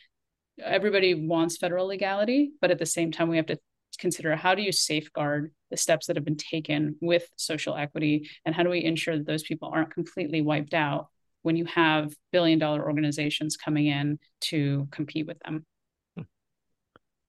everybody 0.62 1.14
wants 1.14 1.58
federal 1.58 1.88
legality, 1.88 2.52
but 2.62 2.72
at 2.72 2.80
the 2.80 2.86
same 2.86 3.12
time, 3.12 3.30
we 3.30 3.38
have 3.38 3.48
to 3.48 3.58
consider 4.00 4.36
how 4.36 4.56
do 4.56 4.62
you 4.62 4.72
safeguard 4.72 5.52
the 5.70 5.78
steps 5.78 6.08
that 6.08 6.16
have 6.16 6.26
been 6.26 6.38
taken 6.38 6.96
with 7.02 7.28
social 7.36 7.76
equity 7.76 8.30
and 8.46 8.56
how 8.56 8.64
do 8.64 8.70
we 8.70 8.84
ensure 8.84 9.18
that 9.18 9.28
those 9.28 9.44
people 9.44 9.70
aren't 9.74 9.94
completely 9.94 10.42
wiped 10.42 10.74
out 10.74 11.08
when 11.44 11.56
you 11.56 11.66
have 11.66 12.14
billion 12.32 12.58
dollar 12.58 12.84
organizations 12.84 13.56
coming 13.56 13.86
in 13.88 14.18
to 14.42 14.88
compete 14.92 15.28
with 15.28 15.38
them. 15.40 15.66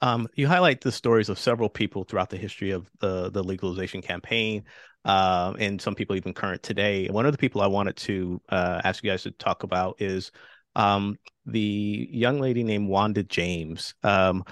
Um, 0.01 0.29
you 0.35 0.47
highlight 0.47 0.81
the 0.81 0.93
stories 0.93 1.29
of 1.29 1.39
several 1.39 1.69
people 1.69 2.05
throughout 2.05 2.29
the 2.29 2.37
history 2.37 2.73
of 2.73 2.91
the 3.01 3.31
the 3.31 3.43
legalization 3.43 4.03
campaign, 4.03 4.65
uh, 5.05 5.55
and 5.59 5.81
some 5.81 5.95
people 5.95 6.17
even 6.17 6.35
current 6.35 6.63
today. 6.63 7.09
One 7.09 7.27
of 7.27 7.33
the 7.33 7.39
people 7.39 7.63
I 7.63 7.69
wanted 7.69 7.97
to 7.97 8.41
uh, 8.51 8.83
ask 8.85 9.03
you 9.03 9.11
guys 9.11 9.23
to 9.23 9.31
talk 9.31 9.63
about 9.63 10.03
is 10.03 10.31
um, 10.77 11.17
the 11.47 12.09
young 12.11 12.39
lady 12.39 12.65
named 12.65 12.89
Wanda 12.89 13.23
James. 13.23 13.95
Um, 14.03 14.45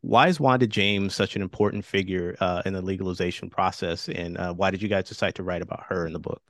why 0.00 0.28
is 0.28 0.40
Wanda 0.40 0.66
James 0.66 1.14
such 1.14 1.36
an 1.36 1.42
important 1.42 1.84
figure 1.84 2.36
uh, 2.40 2.62
in 2.64 2.72
the 2.72 2.80
legalization 2.80 3.50
process, 3.50 4.08
and 4.08 4.38
uh, 4.38 4.54
why 4.54 4.70
did 4.70 4.80
you 4.80 4.88
guys 4.88 5.08
decide 5.08 5.34
to 5.34 5.42
write 5.42 5.62
about 5.62 5.84
her 5.88 6.06
in 6.06 6.14
the 6.14 6.20
book? 6.20 6.42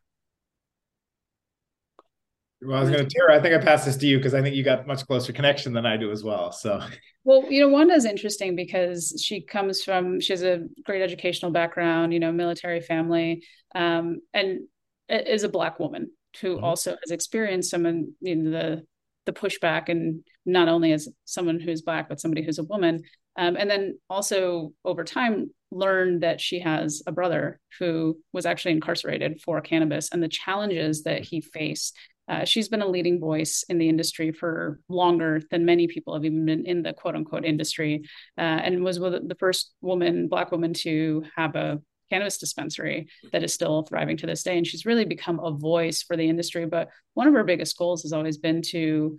Well, 2.63 2.79
I 2.79 2.81
was 2.81 2.91
going 2.91 3.07
to, 3.07 3.15
Tara, 3.15 3.39
I 3.39 3.43
think 3.43 3.55
I 3.55 3.63
passed 3.63 3.85
this 3.85 3.97
to 3.99 4.07
you 4.07 4.17
because 4.17 4.35
I 4.35 4.41
think 4.41 4.57
you 4.57 4.65
got 4.65 4.87
much 4.87 5.07
closer 5.07 5.33
connection 5.33 5.73
than 5.75 5.85
I 5.85 5.97
do 5.97 6.11
as 6.11 6.25
well. 6.25 6.53
So, 6.53 6.81
well, 7.25 7.45
you 7.51 7.61
know, 7.61 7.69
Wanda's 7.69 8.07
interesting 8.07 8.57
because 8.57 9.23
she 9.23 9.43
comes 9.43 9.83
from, 9.83 10.21
she 10.21 10.33
has 10.33 10.43
a 10.43 10.65
great 10.85 11.03
educational 11.03 11.51
background, 11.51 12.15
you 12.15 12.21
know, 12.21 12.33
military 12.33 12.81
family, 12.81 13.45
um, 13.75 14.21
and 14.33 14.61
is 15.09 15.45
a 15.45 15.49
Black 15.49 15.79
woman 15.79 16.11
who 16.41 16.57
mm-hmm. 16.57 16.65
also 16.65 16.97
has 17.03 17.11
experienced 17.11 17.71
some 17.71 17.85
of 17.85 17.95
you 18.21 18.37
know, 18.37 18.51
the, 18.51 18.83
the 19.27 19.33
pushback 19.33 19.89
and 19.89 20.25
not 20.47 20.69
only 20.69 20.93
as 20.93 21.09
someone 21.25 21.61
who's 21.61 21.83
Black, 21.83 22.09
but 22.09 22.21
somebody 22.21 22.43
who's 22.43 22.59
a 22.59 22.65
woman. 22.65 23.03
Um, 23.37 23.57
and 23.57 23.69
then 23.69 23.99
also 24.09 24.73
over 24.85 25.05
time 25.05 25.51
learned 25.71 26.23
that 26.23 26.41
she 26.41 26.61
has 26.61 27.03
a 27.07 27.13
brother 27.13 27.61
who 27.79 28.17
was 28.33 28.47
actually 28.47 28.73
incarcerated 28.73 29.41
for 29.43 29.61
cannabis 29.61 30.11
and 30.11 30.23
the 30.23 30.29
challenges 30.29 31.03
that 31.03 31.23
he 31.23 31.41
faced 31.43 31.97
uh, 32.29 32.45
she's 32.45 32.69
been 32.69 32.83
a 32.83 32.89
leading 32.89 33.21
voice 33.21 33.65
in 33.69 33.79
the 33.79 33.89
industry 33.89 34.33
for 34.33 34.81
longer 34.89 35.41
than 35.51 35.65
many 35.65 35.87
people 35.87 36.15
have 36.15 36.25
even 36.25 36.45
been 36.45 36.67
in 36.67 36.83
the 36.83 36.93
quote 36.93 37.15
unquote 37.15 37.45
industry, 37.45 38.03
uh, 38.39 38.41
and 38.41 38.83
was 38.83 38.99
the 38.99 39.37
first 39.39 39.73
woman, 39.81 40.29
Black 40.29 40.51
woman, 40.51 40.75
to 40.75 41.25
have 41.37 41.55
a 41.55 41.81
cannabis 42.11 42.39
dispensary 42.39 43.09
that 43.33 43.43
is 43.43 43.53
still 43.53 43.83
thriving 43.83 44.17
to 44.17 44.27
this 44.27 44.43
day. 44.43 44.57
And 44.57 44.67
she's 44.67 44.87
really 44.87 45.05
become 45.05 45.41
a 45.41 45.51
voice 45.51 46.03
for 46.03 46.17
the 46.17 46.29
industry. 46.29 46.67
But 46.67 46.89
one 47.15 47.27
of 47.27 47.35
her 47.35 47.45
biggest 47.45 47.77
goals 47.77 48.03
has 48.03 48.13
always 48.13 48.39
been 48.39 48.63
to 48.71 49.19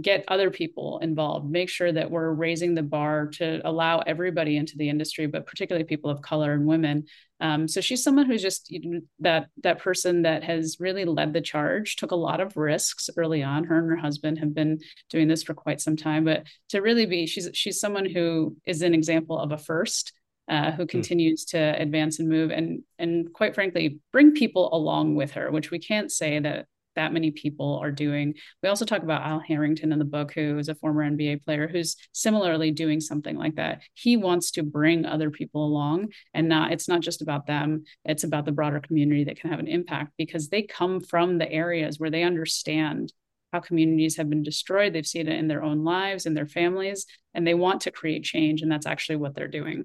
get 0.00 0.24
other 0.26 0.50
people 0.50 0.98
involved 1.00 1.48
make 1.48 1.68
sure 1.68 1.92
that 1.92 2.10
we're 2.10 2.32
raising 2.32 2.74
the 2.74 2.82
bar 2.82 3.28
to 3.28 3.60
allow 3.64 4.00
everybody 4.00 4.56
into 4.56 4.76
the 4.76 4.88
industry 4.88 5.26
but 5.26 5.46
particularly 5.46 5.84
people 5.84 6.10
of 6.10 6.20
color 6.20 6.52
and 6.52 6.66
women 6.66 7.04
um, 7.40 7.68
so 7.68 7.80
she's 7.80 8.02
someone 8.02 8.26
who's 8.26 8.42
just 8.42 8.70
you 8.70 8.90
know, 8.90 9.00
that 9.20 9.48
that 9.62 9.78
person 9.78 10.22
that 10.22 10.42
has 10.42 10.78
really 10.80 11.04
led 11.04 11.32
the 11.32 11.40
charge 11.40 11.94
took 11.96 12.10
a 12.10 12.16
lot 12.16 12.40
of 12.40 12.56
risks 12.56 13.08
early 13.16 13.42
on 13.42 13.64
her 13.64 13.78
and 13.78 13.90
her 13.90 13.96
husband 13.96 14.38
have 14.38 14.52
been 14.52 14.80
doing 15.10 15.28
this 15.28 15.44
for 15.44 15.54
quite 15.54 15.80
some 15.80 15.96
time 15.96 16.24
but 16.24 16.44
to 16.70 16.80
really 16.80 17.06
be 17.06 17.26
she's 17.26 17.48
she's 17.54 17.78
someone 17.78 18.08
who 18.08 18.56
is 18.66 18.82
an 18.82 18.94
example 18.94 19.38
of 19.38 19.52
a 19.52 19.58
first 19.58 20.12
uh, 20.48 20.72
who 20.72 20.82
hmm. 20.82 20.88
continues 20.88 21.44
to 21.44 21.58
advance 21.58 22.18
and 22.18 22.28
move 22.28 22.50
and 22.50 22.82
and 22.98 23.32
quite 23.32 23.54
frankly 23.54 24.00
bring 24.12 24.32
people 24.32 24.74
along 24.74 25.14
with 25.14 25.32
her 25.32 25.52
which 25.52 25.70
we 25.70 25.78
can't 25.78 26.10
say 26.10 26.40
that 26.40 26.66
that 26.96 27.12
many 27.12 27.30
people 27.30 27.78
are 27.82 27.90
doing. 27.90 28.34
We 28.62 28.68
also 28.68 28.84
talk 28.84 29.02
about 29.02 29.22
Al 29.22 29.40
Harrington 29.40 29.92
in 29.92 29.98
the 29.98 30.04
book, 30.04 30.32
who 30.32 30.58
is 30.58 30.68
a 30.68 30.74
former 30.74 31.08
NBA 31.08 31.44
player 31.44 31.68
who's 31.68 31.96
similarly 32.12 32.70
doing 32.70 33.00
something 33.00 33.36
like 33.36 33.56
that. 33.56 33.82
He 33.94 34.16
wants 34.16 34.50
to 34.52 34.62
bring 34.62 35.04
other 35.04 35.30
people 35.30 35.64
along 35.64 36.08
and 36.32 36.48
not, 36.48 36.72
it's 36.72 36.88
not 36.88 37.00
just 37.00 37.22
about 37.22 37.46
them, 37.46 37.84
it's 38.04 38.24
about 38.24 38.44
the 38.44 38.52
broader 38.52 38.80
community 38.80 39.24
that 39.24 39.38
can 39.38 39.50
have 39.50 39.60
an 39.60 39.68
impact 39.68 40.12
because 40.16 40.48
they 40.48 40.62
come 40.62 41.00
from 41.00 41.38
the 41.38 41.50
areas 41.50 41.98
where 41.98 42.10
they 42.10 42.22
understand 42.22 43.12
how 43.52 43.60
communities 43.60 44.16
have 44.16 44.28
been 44.28 44.42
destroyed. 44.42 44.92
They've 44.92 45.06
seen 45.06 45.28
it 45.28 45.38
in 45.38 45.46
their 45.46 45.62
own 45.62 45.84
lives, 45.84 46.26
in 46.26 46.34
their 46.34 46.46
families, 46.46 47.06
and 47.34 47.46
they 47.46 47.54
want 47.54 47.82
to 47.82 47.92
create 47.92 48.24
change. 48.24 48.62
And 48.62 48.70
that's 48.70 48.86
actually 48.86 49.16
what 49.16 49.36
they're 49.36 49.46
doing. 49.46 49.84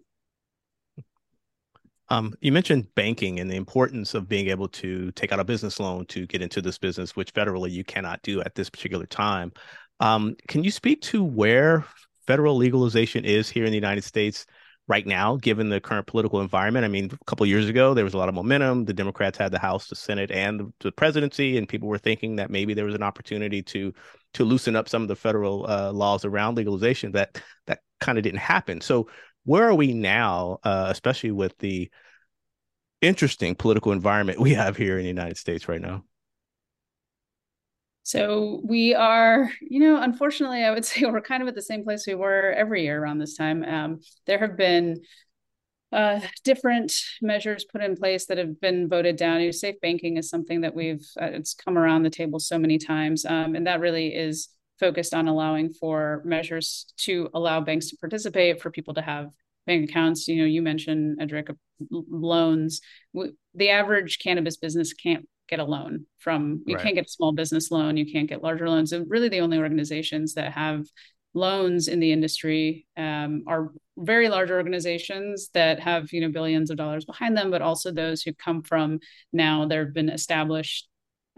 Um, 2.10 2.34
you 2.42 2.52
mentioned 2.52 2.88
banking 2.96 3.40
and 3.40 3.50
the 3.50 3.56
importance 3.56 4.14
of 4.14 4.28
being 4.28 4.50
able 4.50 4.68
to 4.70 5.12
take 5.12 5.32
out 5.32 5.40
a 5.40 5.44
business 5.44 5.80
loan 5.80 6.06
to 6.08 6.26
get 6.26 6.42
into 6.42 6.62
this 6.62 6.78
business, 6.78 7.16
which 7.16 7.34
federally 7.34 7.72
you 7.72 7.84
cannot 7.84 8.22
do 8.24 8.42
at 8.42 8.56
this 8.56 8.70
particular 8.70 9.06
time. 9.06 9.52
Um, 10.00 10.36
can 10.48 10.64
you 10.64 10.72
speak 10.72 11.02
to 11.04 11.24
where 11.24 11.86
federal 12.26 12.56
legalization 12.56 13.26
is 13.26 13.50
here 13.50 13.66
in 13.66 13.72
the 13.72 13.78
United 13.78 14.04
States 14.04 14.46
right 14.88 15.06
now, 15.06 15.36
given 15.36 15.70
the 15.70 15.80
current 15.80 16.08
political 16.08 16.42
environment? 16.42 16.84
I 16.84 16.88
mean, 16.88 17.12
a 17.14 17.26
couple 17.26 17.46
years 17.46 17.70
ago, 17.70 17.94
there 17.94 18.06
was 18.06 18.16
a 18.16 18.18
lot 18.18 18.30
of 18.30 18.36
momentum. 18.36 18.86
The 18.86 18.94
Democrats 18.94 19.38
had 19.38 19.52
the 19.52 19.60
House, 19.60 19.88
the 19.88 19.96
Senate, 19.96 20.32
and 20.32 20.74
the 20.80 20.92
presidency, 20.92 21.58
and 21.58 21.70
people 21.70 21.90
were 21.90 22.00
thinking 22.00 22.38
that 22.38 22.50
maybe 22.50 22.74
there 22.74 22.86
was 22.86 22.96
an 22.96 23.04
opportunity 23.04 23.62
to 23.64 23.94
to 24.34 24.44
loosen 24.44 24.76
up 24.76 24.88
some 24.88 25.02
of 25.02 25.08
the 25.08 25.16
federal 25.16 25.66
uh, 25.68 25.92
laws 25.92 26.26
around 26.26 26.56
legalization. 26.56 27.12
That 27.12 27.42
that 27.68 27.80
kind 28.00 28.18
of 28.18 28.24
didn't 28.24 28.40
happen. 28.40 28.82
So 28.82 29.10
where 29.50 29.68
are 29.68 29.74
we 29.74 29.94
now, 29.94 30.60
uh, 30.64 30.90
especially 30.92 31.32
with 31.32 31.58
the 31.58 31.90
interesting 33.02 33.56
political 33.56 33.92
environment 33.92 34.40
we 34.40 34.54
have 34.54 34.78
here 34.78 34.98
in 35.00 35.02
the 35.02 35.08
United 35.08 35.38
States 35.38 35.68
right 35.68 35.82
now? 35.82 36.04
So 38.04 38.62
we 38.64 38.94
are, 38.94 39.52
you 39.60 39.80
know, 39.80 40.00
unfortunately, 40.00 40.64
I 40.64 40.70
would 40.70 40.86
say 40.86 41.04
we're 41.04 41.22
kind 41.22 41.42
of 41.42 41.48
at 41.48 41.56
the 41.56 41.64
same 41.64 41.84
place 41.84 42.06
we 42.06 42.14
were 42.14 42.52
every 42.52 42.84
year 42.84 43.02
around 43.02 43.18
this 43.18 43.36
time. 43.36 43.64
Um, 43.64 44.02
there 44.28 44.38
have 44.38 44.56
been 44.56 45.02
uh, 45.92 46.20
different 46.44 46.94
measures 47.20 47.66
put 47.66 47.82
in 47.82 47.96
place 47.96 48.28
that 48.28 48.38
have 48.38 48.62
been 48.62 48.88
voted 48.88 49.16
down. 49.16 49.40
You 49.42 49.48
know, 49.48 49.52
safe 49.52 49.82
banking 49.82 50.18
is 50.18 50.30
something 50.30 50.62
that 50.62 50.76
we've 50.76 51.08
uh, 51.20 51.26
it's 51.26 51.56
come 51.56 51.76
around 51.76 52.04
the 52.04 52.12
table 52.12 52.38
so 52.38 52.60
many 52.60 52.78
times, 52.78 53.26
um, 53.26 53.56
and 53.56 53.66
that 53.66 53.80
really 53.80 54.14
is 54.14 54.50
focused 54.80 55.14
on 55.14 55.28
allowing 55.28 55.74
for 55.74 56.22
measures 56.26 56.94
to 56.98 57.30
allow 57.34 57.62
banks 57.62 57.90
to 57.90 57.98
participate, 57.98 58.62
for 58.62 58.72
people 58.72 58.94
to 58.96 59.02
have 59.02 59.30
bank 59.66 59.90
accounts. 59.90 60.28
You 60.28 60.42
know, 60.42 60.48
you 60.48 60.62
mentioned 60.62 61.20
Eddrick 61.20 61.56
loans. 61.90 62.82
The 63.56 63.70
average 63.70 64.20
cannabis 64.20 64.58
business 64.58 64.94
can't 64.94 65.28
get 65.48 65.60
a 65.60 65.64
loan 65.64 66.06
from. 66.20 66.64
You 66.66 66.76
right. 66.76 66.84
can't 66.84 66.96
get 66.96 67.08
a 67.08 67.10
small 67.10 67.32
business 67.32 67.72
loan. 67.72 67.98
You 67.98 68.12
can't 68.12 68.30
get 68.30 68.44
larger 68.44 68.70
loans. 68.70 68.92
And 68.92 69.10
really, 69.10 69.30
the 69.30 69.42
only 69.42 69.58
organizations 69.58 70.34
that 70.36 70.54
have 70.54 70.86
loans 71.34 71.88
in 71.88 72.00
the 72.00 72.12
industry 72.12 72.88
um, 72.98 73.44
are 73.48 73.72
very 73.98 74.30
large 74.30 74.50
organizations 74.50 75.50
that 75.54 75.80
have 75.80 76.12
you 76.12 76.22
know 76.22 76.30
billions 76.30 76.72
of 76.72 76.78
dollars 76.78 77.06
behind 77.06 77.38
them, 77.38 77.52
but 77.52 77.62
also 77.62 77.92
those 77.92 78.22
who 78.22 78.34
come 78.34 78.62
from 78.64 79.00
now 79.32 79.66
there 79.66 79.86
have 79.86 79.94
been 79.94 80.10
established 80.10 80.89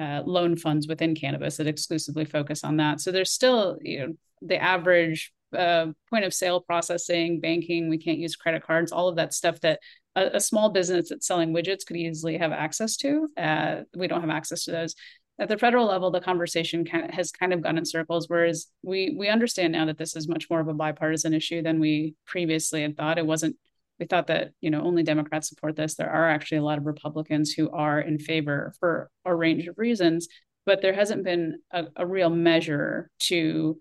uh, 0.01 0.21
loan 0.25 0.55
funds 0.55 0.87
within 0.87 1.13
cannabis 1.15 1.57
that 1.57 1.67
exclusively 1.67 2.25
focus 2.25 2.63
on 2.63 2.77
that. 2.77 2.99
So 3.01 3.11
there's 3.11 3.31
still, 3.31 3.77
you 3.81 3.99
know, 3.99 4.13
the 4.41 4.61
average 4.61 5.31
uh, 5.55 5.87
point 6.09 6.25
of 6.25 6.33
sale 6.33 6.61
processing, 6.61 7.39
banking, 7.39 7.89
we 7.89 7.97
can't 7.97 8.17
use 8.25 8.35
credit 8.35 8.63
cards, 8.63 8.91
all 8.91 9.07
of 9.09 9.17
that 9.17 9.33
stuff 9.33 9.59
that 9.59 9.79
a, 10.15 10.37
a 10.37 10.39
small 10.39 10.69
business 10.69 11.09
that's 11.09 11.27
selling 11.27 11.53
widgets 11.53 11.85
could 11.85 11.97
easily 11.97 12.37
have 12.37 12.51
access 12.51 12.97
to. 12.97 13.29
Uh, 13.37 13.81
we 13.95 14.07
don't 14.07 14.21
have 14.21 14.29
access 14.39 14.63
to 14.65 14.71
those. 14.71 14.95
at 15.39 15.49
the 15.49 15.57
federal 15.57 15.87
level, 15.87 16.11
the 16.11 16.21
conversation 16.21 16.85
kind 16.85 17.05
of 17.05 17.11
has 17.11 17.31
kind 17.31 17.53
of 17.53 17.61
gone 17.61 17.77
in 17.77 17.85
circles. 17.85 18.29
Whereas 18.29 18.67
we 18.83 19.15
we 19.17 19.27
understand 19.27 19.73
now 19.73 19.85
that 19.85 19.97
this 19.97 20.15
is 20.15 20.27
much 20.27 20.49
more 20.49 20.61
of 20.61 20.67
a 20.67 20.73
bipartisan 20.73 21.33
issue 21.33 21.61
than 21.61 21.79
we 21.79 22.15
previously 22.25 22.81
had 22.81 22.95
thought. 22.95 23.17
It 23.17 23.25
wasn't. 23.25 23.55
We 24.01 24.07
thought 24.07 24.27
that 24.27 24.51
you 24.59 24.71
know 24.71 24.81
only 24.81 25.03
Democrats 25.03 25.47
support 25.47 25.75
this. 25.75 25.95
There 25.95 26.09
are 26.09 26.29
actually 26.29 26.57
a 26.57 26.63
lot 26.63 26.79
of 26.79 26.85
Republicans 26.85 27.53
who 27.53 27.69
are 27.69 28.01
in 28.01 28.17
favor 28.17 28.73
for 28.79 29.09
a 29.23 29.33
range 29.33 29.67
of 29.67 29.77
reasons, 29.77 30.27
but 30.65 30.81
there 30.81 30.93
hasn't 30.93 31.23
been 31.23 31.59
a, 31.71 31.85
a 31.95 32.05
real 32.05 32.31
measure 32.31 33.11
to 33.19 33.77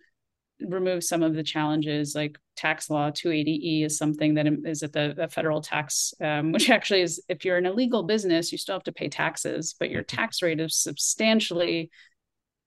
remove 0.61 1.03
some 1.03 1.23
of 1.23 1.35
the 1.35 1.43
challenges 1.43 2.15
like 2.15 2.39
tax 2.55 2.91
law 2.91 3.11
280e 3.11 3.87
is 3.87 3.97
something 3.97 4.35
that 4.35 4.47
is 4.67 4.83
at 4.83 4.93
the, 4.93 5.15
the 5.17 5.27
federal 5.27 5.63
tax 5.63 6.13
um, 6.21 6.53
which 6.53 6.69
actually 6.69 7.01
is 7.01 7.23
if 7.31 7.47
you're 7.47 7.57
an 7.57 7.65
illegal 7.65 8.03
business 8.03 8.53
you 8.53 8.59
still 8.59 8.75
have 8.75 8.83
to 8.83 8.93
pay 8.93 9.09
taxes 9.09 9.75
but 9.79 9.89
your 9.89 10.03
tax 10.03 10.43
rate 10.43 10.61
is 10.61 10.77
substantially 10.77 11.91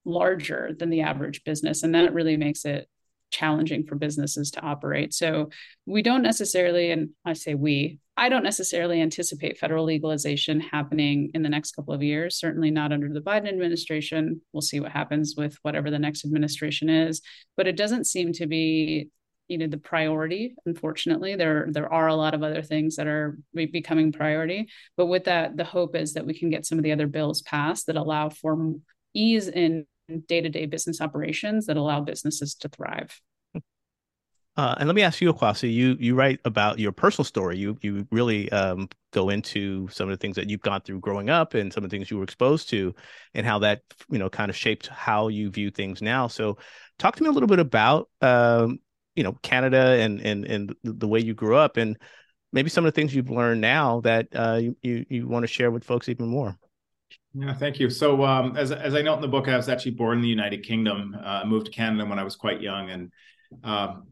larger 0.05 0.71
than 0.77 0.89
the 0.89 1.01
average 1.01 1.43
business 1.43 1.83
and 1.83 1.93
that 1.93 2.13
really 2.15 2.35
makes 2.35 2.65
it 2.65 2.89
challenging 3.33 3.83
for 3.83 3.95
businesses 3.95 4.51
to 4.51 4.61
operate. 4.61 5.13
So 5.13 5.49
we 5.85 6.01
don't 6.01 6.21
necessarily, 6.21 6.91
and 6.91 7.09
I 7.25 7.33
say 7.33 7.55
we, 7.55 7.99
I 8.15 8.29
don't 8.29 8.43
necessarily 8.43 9.01
anticipate 9.01 9.57
federal 9.57 9.85
legalization 9.85 10.59
happening 10.59 11.31
in 11.33 11.41
the 11.41 11.49
next 11.49 11.71
couple 11.71 11.93
of 11.93 12.03
years, 12.03 12.37
certainly 12.37 12.69
not 12.69 12.93
under 12.93 13.11
the 13.11 13.21
Biden 13.21 13.49
administration. 13.49 14.41
We'll 14.53 14.61
see 14.61 14.79
what 14.79 14.91
happens 14.91 15.33
with 15.35 15.57
whatever 15.63 15.89
the 15.89 15.99
next 15.99 16.23
administration 16.23 16.89
is, 16.89 17.21
but 17.57 17.67
it 17.67 17.75
doesn't 17.75 18.05
seem 18.05 18.31
to 18.33 18.45
be 18.45 19.09
you 19.49 19.57
know 19.57 19.67
the 19.67 19.77
priority 19.77 20.55
unfortunately 20.65 21.35
there 21.35 21.67
there 21.69 21.91
are 21.91 22.07
a 22.07 22.15
lot 22.15 22.33
of 22.33 22.43
other 22.43 22.63
things 22.63 22.95
that 22.95 23.07
are 23.07 23.37
becoming 23.53 24.09
priority 24.09 24.69
but 24.95 25.07
with 25.07 25.25
that 25.25 25.57
the 25.57 25.65
hope 25.65 25.97
is 25.97 26.13
that 26.13 26.25
we 26.25 26.33
can 26.33 26.49
get 26.49 26.65
some 26.65 26.77
of 26.79 26.83
the 26.83 26.93
other 26.93 27.07
bills 27.07 27.41
passed 27.41 27.87
that 27.87 27.97
allow 27.97 28.29
for 28.29 28.73
ease 29.13 29.49
in 29.49 29.85
day-to-day 30.27 30.65
business 30.65 31.01
operations 31.01 31.65
that 31.67 31.77
allow 31.77 32.01
businesses 32.01 32.55
to 32.55 32.69
thrive. 32.69 33.19
Uh, 34.55 34.75
and 34.77 34.87
let 34.87 34.95
me 34.95 35.01
ask 35.01 35.19
you, 35.19 35.33
Akwasi. 35.33 35.73
You 35.73 35.97
you 35.99 36.13
write 36.13 36.39
about 36.45 36.77
your 36.77 36.91
personal 36.91 37.25
story. 37.25 37.57
You 37.57 37.75
you 37.81 38.07
really 38.11 38.51
um, 38.51 38.87
go 39.11 39.29
into 39.29 39.87
some 39.89 40.07
of 40.07 40.11
the 40.11 40.21
things 40.21 40.35
that 40.35 40.47
you've 40.47 40.61
gone 40.61 40.81
through 40.81 40.99
growing 40.99 41.31
up 41.31 41.55
and 41.55 41.73
some 41.73 41.83
of 41.83 41.89
the 41.89 41.97
things 41.97 42.11
you 42.11 42.17
were 42.17 42.23
exposed 42.23 42.69
to, 42.69 42.93
and 43.33 43.47
how 43.47 43.57
that 43.59 43.81
you 44.11 44.19
know 44.19 44.29
kind 44.29 44.51
of 44.51 44.55
shaped 44.55 44.87
how 44.87 45.29
you 45.29 45.49
view 45.49 45.71
things 45.71 46.03
now. 46.03 46.27
So, 46.27 46.59
talk 46.99 47.15
to 47.15 47.23
me 47.23 47.29
a 47.29 47.31
little 47.31 47.47
bit 47.47 47.57
about 47.57 48.09
um, 48.21 48.77
you 49.15 49.23
know 49.23 49.33
Canada 49.41 49.97
and 49.99 50.21
and 50.21 50.45
and 50.45 50.75
the 50.83 51.07
way 51.07 51.19
you 51.19 51.33
grew 51.33 51.55
up, 51.55 51.77
and 51.77 51.97
maybe 52.51 52.69
some 52.69 52.85
of 52.85 52.93
the 52.93 52.95
things 52.95 53.15
you've 53.15 53.31
learned 53.31 53.59
now 53.59 54.01
that 54.01 54.27
uh, 54.35 54.59
you 54.61 54.77
you, 54.83 55.05
you 55.09 55.27
want 55.27 55.41
to 55.41 55.47
share 55.47 55.71
with 55.71 55.83
folks 55.83 56.09
even 56.09 56.27
more. 56.27 56.59
Yeah, 57.33 57.53
thank 57.53 57.79
you. 57.79 57.89
So, 57.89 58.23
um, 58.23 58.55
as 58.57 58.71
as 58.71 58.93
I 58.93 59.01
note 59.01 59.15
in 59.15 59.21
the 59.21 59.27
book, 59.27 59.47
I 59.47 59.57
was 59.57 59.67
actually 59.67 59.91
born 59.91 60.17
in 60.17 60.21
the 60.21 60.29
United 60.29 60.63
Kingdom. 60.63 61.17
Uh, 61.23 61.43
moved 61.45 61.65
to 61.65 61.71
Canada 61.71 62.05
when 62.07 62.19
I 62.19 62.23
was 62.23 62.35
quite 62.35 62.61
young, 62.61 62.91
and 62.91 63.11
um, 63.63 64.07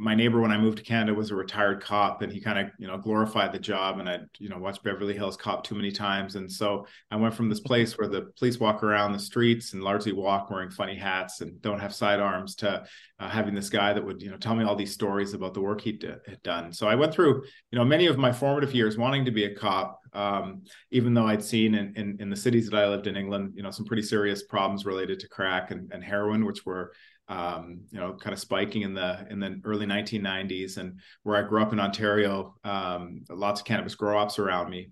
my 0.00 0.14
neighbor 0.14 0.40
when 0.40 0.50
I 0.50 0.56
moved 0.56 0.78
to 0.78 0.82
Canada 0.82 1.12
was 1.12 1.30
a 1.30 1.34
retired 1.34 1.82
cop, 1.82 2.22
and 2.22 2.32
he 2.32 2.40
kind 2.40 2.58
of 2.58 2.72
you 2.78 2.86
know 2.86 2.96
glorified 2.96 3.52
the 3.52 3.58
job. 3.58 3.98
And 3.98 4.08
I 4.08 4.20
you 4.38 4.48
know 4.48 4.56
watched 4.56 4.82
Beverly 4.82 5.12
Hills 5.12 5.36
Cop 5.36 5.62
too 5.62 5.74
many 5.74 5.92
times, 5.92 6.36
and 6.36 6.50
so 6.50 6.86
I 7.10 7.16
went 7.16 7.34
from 7.34 7.50
this 7.50 7.60
place 7.60 7.98
where 7.98 8.08
the 8.08 8.32
police 8.38 8.58
walk 8.58 8.82
around 8.82 9.12
the 9.12 9.18
streets 9.18 9.74
and 9.74 9.82
largely 9.82 10.12
walk 10.12 10.50
wearing 10.50 10.70
funny 10.70 10.96
hats 10.96 11.42
and 11.42 11.60
don't 11.60 11.78
have 11.78 11.94
sidearms 11.94 12.54
to 12.56 12.82
uh, 13.18 13.28
having 13.28 13.54
this 13.54 13.68
guy 13.68 13.92
that 13.92 14.02
would 14.02 14.22
you 14.22 14.30
know 14.30 14.38
tell 14.38 14.54
me 14.54 14.64
all 14.64 14.74
these 14.74 14.94
stories 14.94 15.34
about 15.34 15.52
the 15.52 15.60
work 15.60 15.82
he 15.82 15.92
d- 15.92 16.08
had 16.26 16.42
done. 16.42 16.72
So 16.72 16.88
I 16.88 16.94
went 16.94 17.12
through 17.12 17.44
you 17.70 17.78
know 17.78 17.84
many 17.84 18.06
of 18.06 18.16
my 18.16 18.32
formative 18.32 18.74
years 18.74 18.96
wanting 18.96 19.26
to 19.26 19.30
be 19.30 19.44
a 19.44 19.54
cop, 19.54 20.00
um, 20.14 20.62
even 20.90 21.12
though 21.12 21.26
I'd 21.26 21.44
seen 21.44 21.74
in, 21.74 21.92
in, 21.94 22.16
in 22.20 22.30
the 22.30 22.36
cities 22.36 22.70
that 22.70 22.76
I 22.76 22.88
lived 22.88 23.06
in 23.06 23.18
England, 23.18 23.52
you 23.54 23.62
know 23.62 23.70
some 23.70 23.84
pretty 23.84 24.02
serious 24.02 24.44
problems 24.44 24.86
related 24.86 25.20
to 25.20 25.28
crack 25.28 25.72
and, 25.72 25.92
and 25.92 26.02
heroin, 26.02 26.46
which 26.46 26.64
were 26.64 26.92
um, 27.30 27.82
you 27.90 28.00
know, 28.00 28.12
kind 28.12 28.34
of 28.34 28.40
spiking 28.40 28.82
in 28.82 28.92
the 28.92 29.24
in 29.30 29.38
the 29.38 29.60
early 29.64 29.86
1990s, 29.86 30.76
and 30.76 30.98
where 31.22 31.36
I 31.36 31.48
grew 31.48 31.62
up 31.62 31.72
in 31.72 31.78
Ontario, 31.78 32.56
um, 32.64 33.22
lots 33.30 33.60
of 33.60 33.66
cannabis 33.66 33.94
grow 33.94 34.18
ops 34.18 34.38
around 34.38 34.68
me. 34.68 34.90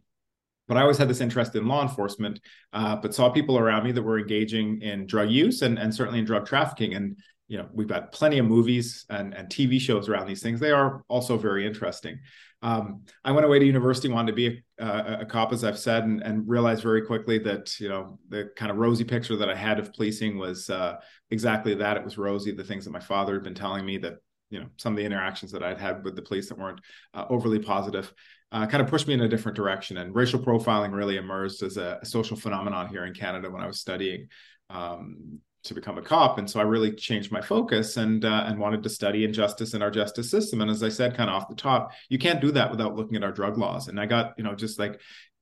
But 0.68 0.76
I 0.76 0.82
always 0.82 0.98
had 0.98 1.08
this 1.08 1.20
interest 1.20 1.56
in 1.56 1.66
law 1.66 1.82
enforcement, 1.82 2.40
uh, 2.72 2.94
but 2.96 3.14
saw 3.14 3.28
people 3.30 3.58
around 3.58 3.84
me 3.84 3.92
that 3.92 4.02
were 4.02 4.20
engaging 4.20 4.80
in 4.82 5.06
drug 5.06 5.30
use 5.30 5.62
and 5.62 5.78
and 5.78 5.92
certainly 5.92 6.20
in 6.20 6.24
drug 6.24 6.46
trafficking. 6.46 6.94
And 6.94 7.18
you 7.48 7.58
know, 7.58 7.66
we've 7.72 7.88
got 7.88 8.12
plenty 8.12 8.38
of 8.38 8.46
movies 8.46 9.04
and, 9.10 9.34
and 9.34 9.48
TV 9.48 9.80
shows 9.80 10.08
around 10.08 10.28
these 10.28 10.42
things. 10.42 10.60
They 10.60 10.70
are 10.70 11.02
also 11.08 11.36
very 11.36 11.66
interesting. 11.66 12.20
Um, 12.60 13.02
I 13.24 13.30
went 13.30 13.46
away 13.46 13.60
to 13.60 13.64
university, 13.64 14.08
wanted 14.08 14.32
to 14.32 14.36
be 14.36 14.64
a, 14.78 14.86
a, 14.86 15.18
a 15.20 15.26
cop, 15.26 15.52
as 15.52 15.62
I've 15.62 15.78
said, 15.78 16.04
and, 16.04 16.20
and, 16.22 16.48
realized 16.48 16.82
very 16.82 17.02
quickly 17.02 17.38
that 17.38 17.78
you 17.78 17.88
know 17.88 18.18
the 18.28 18.50
kind 18.56 18.72
of 18.72 18.78
rosy 18.78 19.04
picture 19.04 19.36
that 19.36 19.48
I 19.48 19.54
had 19.54 19.78
of 19.78 19.92
policing 19.92 20.38
was 20.38 20.68
uh, 20.68 20.96
exactly 21.30 21.74
that. 21.74 21.96
It 21.96 22.04
was 22.04 22.18
rosy. 22.18 22.50
The 22.50 22.64
things 22.64 22.84
that 22.84 22.90
my 22.90 23.00
father 23.00 23.34
had 23.34 23.44
been 23.44 23.54
telling 23.54 23.86
me 23.86 23.98
that 23.98 24.16
you 24.50 24.58
know 24.58 24.66
some 24.76 24.92
of 24.92 24.96
the 24.96 25.04
interactions 25.04 25.52
that 25.52 25.62
I'd 25.62 25.78
had 25.78 26.02
with 26.04 26.16
the 26.16 26.22
police 26.22 26.48
that 26.48 26.58
weren't 26.58 26.80
uh, 27.14 27.26
overly 27.30 27.60
positive 27.60 28.12
uh, 28.50 28.66
kind 28.66 28.82
of 28.82 28.88
pushed 28.88 29.06
me 29.06 29.14
in 29.14 29.20
a 29.20 29.28
different 29.28 29.56
direction. 29.56 29.98
And 29.98 30.14
racial 30.14 30.40
profiling 30.40 30.92
really 30.92 31.16
emerged 31.16 31.62
as 31.62 31.76
a, 31.76 31.98
a 32.02 32.06
social 32.06 32.36
phenomenon 32.36 32.88
here 32.88 33.04
in 33.04 33.14
Canada 33.14 33.50
when 33.50 33.62
I 33.62 33.66
was 33.66 33.80
studying 33.80 34.28
um, 34.70 35.40
to 35.68 35.74
become 35.74 35.98
a 35.98 36.02
cop. 36.02 36.38
And 36.38 36.48
so 36.48 36.60
i 36.60 36.64
really 36.64 36.92
changed 36.92 37.30
my 37.30 37.40
focus 37.40 37.96
and 37.96 38.24
uh, 38.24 38.44
and 38.46 38.58
wanted 38.58 38.82
to 38.82 38.88
study 38.88 39.24
injustice 39.24 39.74
in 39.74 39.82
our 39.82 39.90
justice 39.90 40.30
system. 40.30 40.60
And 40.60 40.70
as 40.70 40.82
i 40.82 40.88
said 40.88 41.16
kind 41.16 41.30
of 41.30 41.36
off 41.36 41.48
the 41.48 41.54
top 41.54 41.92
you 42.08 42.18
can't 42.18 42.40
do 42.40 42.50
that 42.52 42.70
without 42.70 42.96
looking 42.96 43.16
at 43.16 43.24
our 43.24 43.32
drug 43.32 43.56
laws. 43.56 43.88
And 43.88 44.00
i 44.00 44.06
got 44.06 44.34
you 44.36 44.44
know 44.44 44.54
just 44.54 44.78
like 44.78 45.00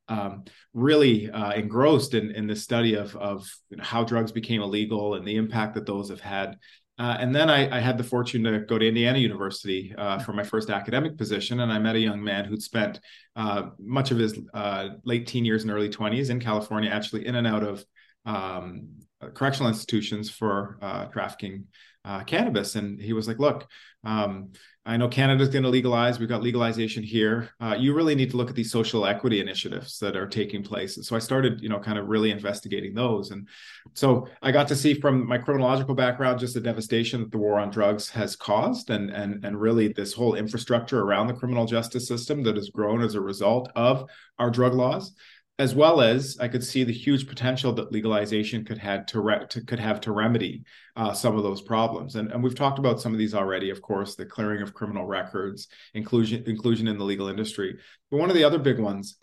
um, 0.08 0.44
really 0.72 1.30
uh, 1.30 1.52
engrossed 1.52 2.14
in 2.14 2.30
in 2.30 2.46
the 2.46 2.56
study 2.56 2.94
of 2.94 3.16
of 3.16 3.48
how 3.80 4.04
drugs 4.04 4.32
became 4.32 4.62
illegal 4.62 5.14
and 5.14 5.26
the 5.26 5.36
impact 5.36 5.74
that 5.74 5.86
those 5.86 6.10
have 6.10 6.20
had. 6.20 6.58
Uh, 6.98 7.14
and 7.20 7.34
then 7.34 7.50
I, 7.50 7.76
I, 7.76 7.78
had 7.78 7.98
the 7.98 8.04
fortune 8.04 8.42
to 8.44 8.60
go 8.60 8.78
to 8.78 8.88
Indiana 8.88 9.18
University 9.18 9.94
uh, 9.98 10.18
for 10.18 10.32
my 10.32 10.42
first 10.42 10.70
academic 10.70 11.18
position, 11.18 11.60
and 11.60 11.70
I 11.70 11.78
met 11.78 11.94
a 11.94 12.00
young 12.00 12.24
man 12.24 12.46
who'd 12.46 12.62
spent 12.62 13.00
uh, 13.34 13.64
much 13.78 14.12
of 14.12 14.16
his 14.16 14.38
uh, 14.54 14.88
late 15.04 15.26
teen 15.26 15.44
years 15.44 15.62
and 15.62 15.70
early 15.70 15.90
20s 15.90 16.30
in 16.30 16.40
California, 16.40 16.88
actually 16.88 17.26
in 17.26 17.34
and 17.34 17.46
out 17.46 17.62
of 17.62 17.84
um, 18.24 18.88
correctional 19.34 19.68
institutions 19.68 20.30
for 20.30 20.78
uh, 20.82 21.06
trafficking 21.06 21.64
uh, 22.04 22.22
cannabis. 22.22 22.76
And 22.76 23.00
he 23.00 23.12
was 23.12 23.26
like, 23.26 23.40
look, 23.40 23.66
um, 24.04 24.52
I 24.84 24.96
know 24.96 25.08
Canada's 25.08 25.48
going 25.48 25.64
to 25.64 25.68
legalize. 25.68 26.20
We've 26.20 26.28
got 26.28 26.44
legalization 26.44 27.02
here. 27.02 27.50
Uh, 27.60 27.74
you 27.76 27.92
really 27.92 28.14
need 28.14 28.30
to 28.30 28.36
look 28.36 28.48
at 28.48 28.54
these 28.54 28.70
social 28.70 29.04
equity 29.04 29.40
initiatives 29.40 29.98
that 29.98 30.16
are 30.16 30.28
taking 30.28 30.62
place. 30.62 30.96
And 30.96 31.04
so 31.04 31.16
I 31.16 31.18
started, 31.18 31.60
you 31.60 31.68
know, 31.68 31.80
kind 31.80 31.98
of 31.98 32.06
really 32.06 32.30
investigating 32.30 32.94
those. 32.94 33.32
And 33.32 33.48
so 33.94 34.28
I 34.42 34.52
got 34.52 34.68
to 34.68 34.76
see 34.76 34.94
from 34.94 35.26
my 35.26 35.38
criminological 35.38 35.96
background 35.96 36.38
just 36.38 36.54
the 36.54 36.60
devastation 36.60 37.22
that 37.22 37.32
the 37.32 37.38
war 37.38 37.58
on 37.58 37.70
drugs 37.70 38.08
has 38.10 38.36
caused, 38.36 38.90
and 38.90 39.10
and 39.10 39.44
and 39.44 39.60
really 39.60 39.88
this 39.88 40.12
whole 40.12 40.36
infrastructure 40.36 41.00
around 41.00 41.26
the 41.26 41.34
criminal 41.34 41.66
justice 41.66 42.06
system 42.06 42.44
that 42.44 42.54
has 42.54 42.70
grown 42.70 43.02
as 43.02 43.16
a 43.16 43.20
result 43.20 43.68
of 43.74 44.08
our 44.38 44.50
drug 44.50 44.74
laws 44.74 45.14
as 45.58 45.74
well 45.74 46.02
as 46.02 46.36
I 46.38 46.48
could 46.48 46.62
see 46.62 46.84
the 46.84 46.92
huge 46.92 47.26
potential 47.26 47.72
that 47.74 47.90
legalization 47.90 48.64
could 48.64 48.78
have 48.78 49.06
to, 49.06 49.20
re- 49.20 49.46
to 49.48 49.64
could 49.64 49.78
have 49.78 50.02
to 50.02 50.12
remedy 50.12 50.64
uh, 50.96 51.14
some 51.14 51.36
of 51.36 51.42
those 51.42 51.62
problems. 51.62 52.14
And, 52.16 52.30
and 52.30 52.42
we've 52.42 52.54
talked 52.54 52.78
about 52.78 53.00
some 53.00 53.12
of 53.12 53.18
these 53.18 53.34
already, 53.34 53.70
of 53.70 53.80
course, 53.80 54.14
the 54.14 54.26
clearing 54.26 54.60
of 54.60 54.74
criminal 54.74 55.06
records, 55.06 55.68
inclusion 55.94 56.44
inclusion 56.46 56.88
in 56.88 56.98
the 56.98 57.04
legal 57.04 57.28
industry. 57.28 57.78
But 58.10 58.18
one 58.18 58.28
of 58.28 58.36
the 58.36 58.44
other 58.44 58.58
big 58.58 58.78
ones, 58.78 59.16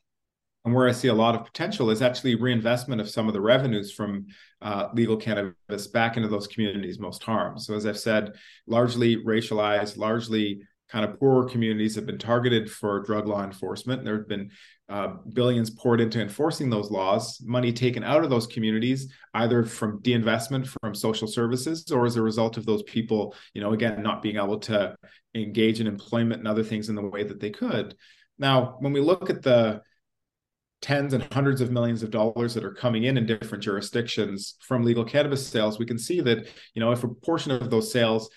and 0.65 0.73
where 0.73 0.87
I 0.87 0.91
see 0.91 1.09
a 1.09 1.13
lot 1.13 1.35
of 1.35 1.45
potential, 1.45 1.91
is 1.91 2.01
actually 2.01 2.33
reinvestment 2.33 2.99
of 2.99 3.09
some 3.09 3.27
of 3.27 3.33
the 3.33 3.41
revenues 3.41 3.91
from 3.91 4.25
uh, 4.61 4.87
legal 4.93 5.17
cannabis 5.17 5.85
back 5.87 6.17
into 6.17 6.29
those 6.29 6.47
communities 6.47 6.97
most 6.97 7.21
harmed. 7.21 7.61
So 7.61 7.75
as 7.75 7.85
I've 7.85 7.99
said, 7.99 8.33
largely 8.65 9.17
racialized, 9.17 9.97
largely 9.97 10.63
kind 10.93 11.03
of 11.03 11.19
poorer 11.19 11.49
communities 11.49 11.95
have 11.95 12.05
been 12.05 12.19
targeted 12.19 12.69
for 12.69 12.99
drug 12.99 13.27
law 13.27 13.43
enforcement. 13.43 14.05
There 14.05 14.15
have 14.15 14.27
been 14.27 14.51
uh, 14.89 15.15
billions 15.33 15.71
poured 15.71 15.99
into 15.99 16.21
enforcing 16.21 16.69
those 16.69 16.91
laws, 16.91 17.41
money 17.43 17.73
taken 17.73 18.03
out 18.03 18.23
of 18.23 18.29
those 18.29 18.45
communities, 18.45 19.11
either 19.33 19.63
from 19.63 20.01
deinvestment 20.03 20.67
from 20.67 20.93
social 20.93 21.27
services 21.27 21.91
or 21.91 22.05
as 22.05 22.15
a 22.15 22.21
result 22.21 22.57
of 22.57 22.67
those 22.67 22.83
people, 22.83 23.35
you 23.55 23.61
know, 23.61 23.73
again, 23.73 24.03
not 24.03 24.21
being 24.21 24.35
able 24.35 24.59
to 24.59 24.95
engage 25.33 25.81
in 25.81 25.87
employment 25.87 26.37
and 26.39 26.47
other 26.47 26.63
things 26.63 26.89
in 26.89 26.95
the 26.95 27.01
way 27.01 27.23
that 27.23 27.39
they 27.39 27.49
could. 27.49 27.95
Now, 28.37 28.75
when 28.79 28.93
we 28.93 29.01
look 29.01 29.31
at 29.31 29.41
the 29.41 29.81
tens 30.83 31.13
and 31.13 31.25
hundreds 31.31 31.61
of 31.61 31.71
millions 31.71 32.03
of 32.03 32.11
dollars 32.11 32.53
that 32.53 32.63
are 32.63 32.73
coming 32.73 33.05
in 33.05 33.17
in 33.17 33.25
different 33.25 33.63
jurisdictions 33.63 34.57
from 34.59 34.83
legal 34.83 35.05
cannabis 35.05 35.47
sales, 35.47 35.79
we 35.79 35.87
can 35.87 35.97
see 35.97 36.21
that, 36.21 36.45
you 36.75 36.81
know, 36.81 36.91
if 36.91 37.03
a 37.03 37.07
portion 37.07 37.51
of 37.51 37.71
those 37.71 37.91
sales 37.91 38.29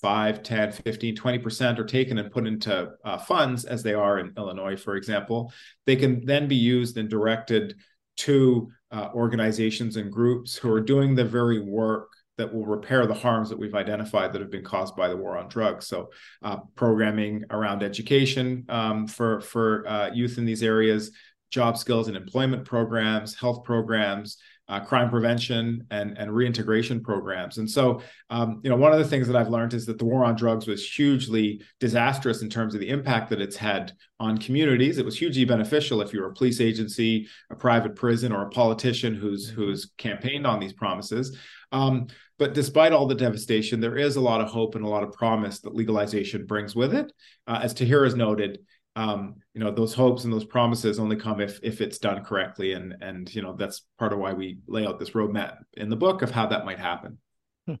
5 0.00 0.42
10 0.42 0.72
15 0.72 1.16
20% 1.16 1.78
are 1.78 1.84
taken 1.84 2.18
and 2.18 2.30
put 2.30 2.46
into 2.46 2.90
uh, 3.04 3.18
funds 3.18 3.64
as 3.64 3.82
they 3.82 3.94
are 3.94 4.18
in 4.18 4.32
illinois 4.36 4.76
for 4.76 4.96
example 4.96 5.52
they 5.86 5.96
can 5.96 6.24
then 6.24 6.48
be 6.48 6.56
used 6.56 6.96
and 6.96 7.08
directed 7.08 7.74
to 8.16 8.70
uh, 8.90 9.08
organizations 9.14 9.96
and 9.96 10.10
groups 10.10 10.56
who 10.56 10.70
are 10.72 10.80
doing 10.80 11.14
the 11.14 11.24
very 11.24 11.60
work 11.60 12.08
that 12.36 12.52
will 12.52 12.64
repair 12.64 13.06
the 13.06 13.14
harms 13.14 13.48
that 13.50 13.58
we've 13.58 13.74
identified 13.74 14.32
that 14.32 14.40
have 14.40 14.50
been 14.50 14.64
caused 14.64 14.96
by 14.96 15.08
the 15.08 15.16
war 15.16 15.36
on 15.36 15.48
drugs. 15.48 15.88
So, 15.88 16.10
uh, 16.42 16.58
programming 16.76 17.44
around 17.50 17.82
education 17.82 18.64
um, 18.68 19.06
for 19.06 19.40
for 19.40 19.86
uh, 19.86 20.10
youth 20.12 20.38
in 20.38 20.44
these 20.44 20.62
areas, 20.62 21.10
job 21.50 21.76
skills 21.76 22.08
and 22.08 22.16
employment 22.16 22.64
programs, 22.64 23.34
health 23.34 23.64
programs, 23.64 24.38
uh, 24.68 24.80
crime 24.80 25.08
prevention 25.08 25.86
and, 25.90 26.18
and 26.18 26.34
reintegration 26.34 27.02
programs. 27.02 27.58
And 27.58 27.70
so, 27.70 28.02
um, 28.28 28.60
you 28.62 28.70
know, 28.70 28.76
one 28.76 28.92
of 28.92 28.98
the 28.98 29.04
things 29.04 29.26
that 29.26 29.36
I've 29.36 29.48
learned 29.48 29.72
is 29.72 29.86
that 29.86 29.98
the 29.98 30.04
war 30.04 30.24
on 30.24 30.36
drugs 30.36 30.66
was 30.66 30.86
hugely 30.86 31.62
disastrous 31.80 32.42
in 32.42 32.50
terms 32.50 32.74
of 32.74 32.80
the 32.80 32.90
impact 32.90 33.30
that 33.30 33.40
it's 33.40 33.56
had 33.56 33.92
on 34.20 34.36
communities. 34.36 34.98
It 34.98 35.04
was 35.04 35.18
hugely 35.18 35.44
beneficial 35.44 36.02
if 36.02 36.12
you're 36.12 36.28
a 36.28 36.34
police 36.34 36.60
agency, 36.60 37.28
a 37.50 37.56
private 37.56 37.96
prison, 37.96 38.32
or 38.32 38.42
a 38.42 38.50
politician 38.50 39.14
who's 39.14 39.50
mm-hmm. 39.50 39.56
who's 39.60 39.92
campaigned 39.96 40.46
on 40.46 40.60
these 40.60 40.72
promises. 40.72 41.36
Um, 41.72 42.08
but 42.38 42.54
despite 42.54 42.92
all 42.92 43.06
the 43.06 43.14
devastation, 43.14 43.80
there 43.80 43.96
is 43.96 44.16
a 44.16 44.20
lot 44.20 44.40
of 44.40 44.48
hope 44.48 44.74
and 44.74 44.84
a 44.84 44.88
lot 44.88 45.02
of 45.02 45.12
promise 45.12 45.60
that 45.60 45.74
legalization 45.74 46.46
brings 46.46 46.74
with 46.74 46.94
it. 46.94 47.12
Uh, 47.46 47.60
as 47.62 47.74
Tahira 47.74 48.04
has 48.04 48.14
noted, 48.14 48.60
um, 48.98 49.36
you 49.54 49.60
know 49.60 49.70
those 49.70 49.94
hopes 49.94 50.24
and 50.24 50.32
those 50.32 50.44
promises 50.44 50.98
only 50.98 51.14
come 51.14 51.40
if 51.40 51.60
if 51.62 51.80
it's 51.80 51.98
done 51.98 52.24
correctly. 52.24 52.72
And 52.72 52.96
and 53.00 53.32
you 53.32 53.42
know 53.42 53.54
that's 53.54 53.82
part 53.96 54.12
of 54.12 54.18
why 54.18 54.32
we 54.32 54.58
lay 54.66 54.84
out 54.84 54.98
this 54.98 55.10
roadmap 55.10 55.58
in 55.74 55.88
the 55.88 55.96
book 55.96 56.22
of 56.22 56.32
how 56.32 56.46
that 56.48 56.64
might 56.64 56.80
happen. 56.80 57.18
Hmm. 57.66 57.74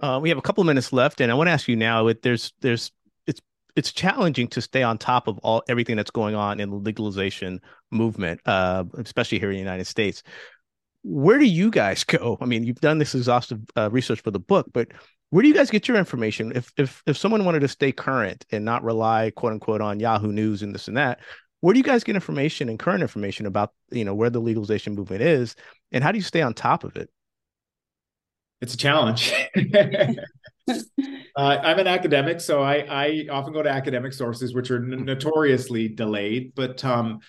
uh, 0.00 0.18
we 0.20 0.28
have 0.28 0.38
a 0.38 0.42
couple 0.42 0.62
of 0.62 0.66
minutes 0.66 0.92
left 0.92 1.20
and 1.20 1.30
i 1.30 1.34
want 1.34 1.48
to 1.48 1.52
ask 1.52 1.68
you 1.68 1.76
now 1.76 2.10
there's 2.22 2.52
there's 2.60 2.90
it's 3.26 3.40
it's 3.76 3.92
challenging 3.92 4.48
to 4.48 4.62
stay 4.62 4.82
on 4.82 4.96
top 4.96 5.28
of 5.28 5.38
all 5.38 5.62
everything 5.68 5.96
that's 5.96 6.10
going 6.10 6.34
on 6.34 6.58
in 6.58 6.70
the 6.70 6.76
legalization 6.76 7.60
movement 7.90 8.40
uh, 8.46 8.84
especially 8.98 9.38
here 9.38 9.50
in 9.50 9.56
the 9.56 9.60
united 9.60 9.86
states. 9.86 10.22
Where 11.08 11.38
do 11.38 11.44
you 11.44 11.70
guys 11.70 12.02
go? 12.02 12.38
I 12.40 12.46
mean 12.46 12.64
you've 12.64 12.80
done 12.80 12.98
this 12.98 13.14
exhaustive 13.14 13.60
uh, 13.76 13.90
research 13.92 14.20
for 14.22 14.32
the 14.32 14.40
book 14.40 14.66
but 14.72 14.88
where 15.30 15.42
do 15.42 15.48
you 15.48 15.54
guys 15.54 15.70
get 15.70 15.88
your 15.88 15.96
information? 15.96 16.52
If 16.54 16.72
if 16.76 17.02
if 17.06 17.16
someone 17.16 17.44
wanted 17.44 17.60
to 17.60 17.68
stay 17.68 17.92
current 17.92 18.46
and 18.50 18.64
not 18.64 18.84
rely 18.84 19.32
quote 19.34 19.52
unquote 19.52 19.80
on 19.80 20.00
yahoo 20.00 20.32
news 20.32 20.62
and 20.62 20.74
this 20.74 20.88
and 20.88 20.96
that 20.96 21.20
where 21.60 21.72
do 21.72 21.78
you 21.78 21.84
guys 21.84 22.04
get 22.04 22.14
information 22.14 22.68
and 22.68 22.78
current 22.78 23.02
information 23.02 23.46
about 23.46 23.72
you 23.90 24.04
know 24.04 24.14
where 24.14 24.30
the 24.30 24.40
legalization 24.40 24.94
movement 24.94 25.22
is 25.22 25.56
and 25.92 26.04
how 26.04 26.12
do 26.12 26.18
you 26.18 26.22
stay 26.22 26.42
on 26.42 26.54
top 26.54 26.84
of 26.84 26.96
it? 26.96 27.10
It's 28.60 28.74
a 28.74 28.78
challenge. 28.78 29.32
Uh, 31.36 31.60
i'm 31.62 31.78
an 31.78 31.86
academic 31.86 32.40
so 32.40 32.60
I, 32.60 32.78
I 32.90 33.26
often 33.30 33.52
go 33.52 33.62
to 33.62 33.68
academic 33.68 34.12
sources 34.12 34.52
which 34.52 34.70
are 34.72 34.82
n- 34.82 35.04
notoriously 35.04 35.86
delayed 35.86 36.54
but 36.56 36.84
um, 36.84 37.20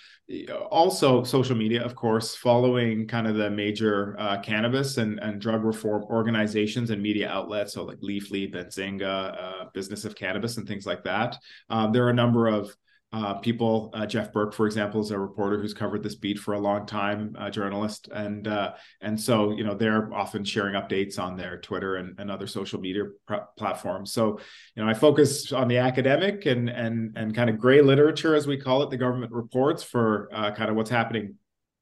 also 0.69 1.23
social 1.23 1.55
media, 1.55 1.83
of 1.83 1.95
course, 1.95 2.35
following 2.35 3.07
kind 3.07 3.27
of 3.27 3.35
the 3.35 3.49
major 3.49 4.15
uh, 4.19 4.39
cannabis 4.41 4.97
and, 4.97 5.19
and 5.19 5.39
drug 5.39 5.63
reform 5.63 6.03
organizations 6.03 6.89
and 6.89 7.01
media 7.01 7.29
outlets, 7.29 7.73
so 7.73 7.85
like 7.85 7.99
Leafly, 7.99 8.53
Benzinga, 8.53 9.03
uh, 9.41 9.65
Business 9.73 10.03
of 10.03 10.15
Cannabis, 10.15 10.57
and 10.57 10.67
things 10.67 10.85
like 10.85 11.03
that. 11.03 11.37
Um, 11.69 11.93
there 11.93 12.05
are 12.05 12.09
a 12.09 12.13
number 12.13 12.47
of 12.47 12.75
uh, 13.13 13.35
people. 13.35 13.89
Uh, 13.93 14.05
Jeff 14.05 14.33
Burke, 14.33 14.53
for 14.53 14.65
example, 14.65 14.99
is 14.99 15.11
a 15.11 15.19
reporter 15.19 15.59
who's 15.59 15.73
covered 15.73 16.03
this 16.03 16.15
beat 16.15 16.37
for 16.37 16.53
a 16.55 16.59
long 16.59 16.85
time, 16.85 17.35
a 17.39 17.49
journalist, 17.49 18.09
and 18.13 18.47
uh, 18.47 18.73
and 19.01 19.19
so 19.19 19.51
you 19.51 19.63
know 19.63 19.73
they're 19.73 20.13
often 20.13 20.43
sharing 20.43 20.75
updates 20.75 21.17
on 21.17 21.37
their 21.37 21.59
Twitter 21.59 21.95
and, 21.95 22.19
and 22.19 22.29
other 22.29 22.47
social 22.47 22.79
media 22.79 23.03
pr- 23.25 23.35
platforms. 23.57 24.11
So 24.11 24.39
you 24.75 24.83
know 24.83 24.89
I 24.89 24.93
focus 24.93 25.53
on 25.53 25.67
the 25.67 25.77
academic 25.77 26.45
and 26.45 26.69
and 26.69 27.17
and 27.17 27.33
kind 27.33 27.49
of 27.49 27.57
gray 27.57 27.81
literature, 27.81 28.35
as 28.35 28.45
we 28.45 28.57
call 28.57 28.83
it, 28.83 28.89
the 28.89 28.97
government 28.97 29.31
reports 29.31 29.83
for 29.83 30.29
uh, 30.33 30.51
kind 30.51 30.69
of 30.69 30.75
what's 30.75 30.89
happening 30.89 31.35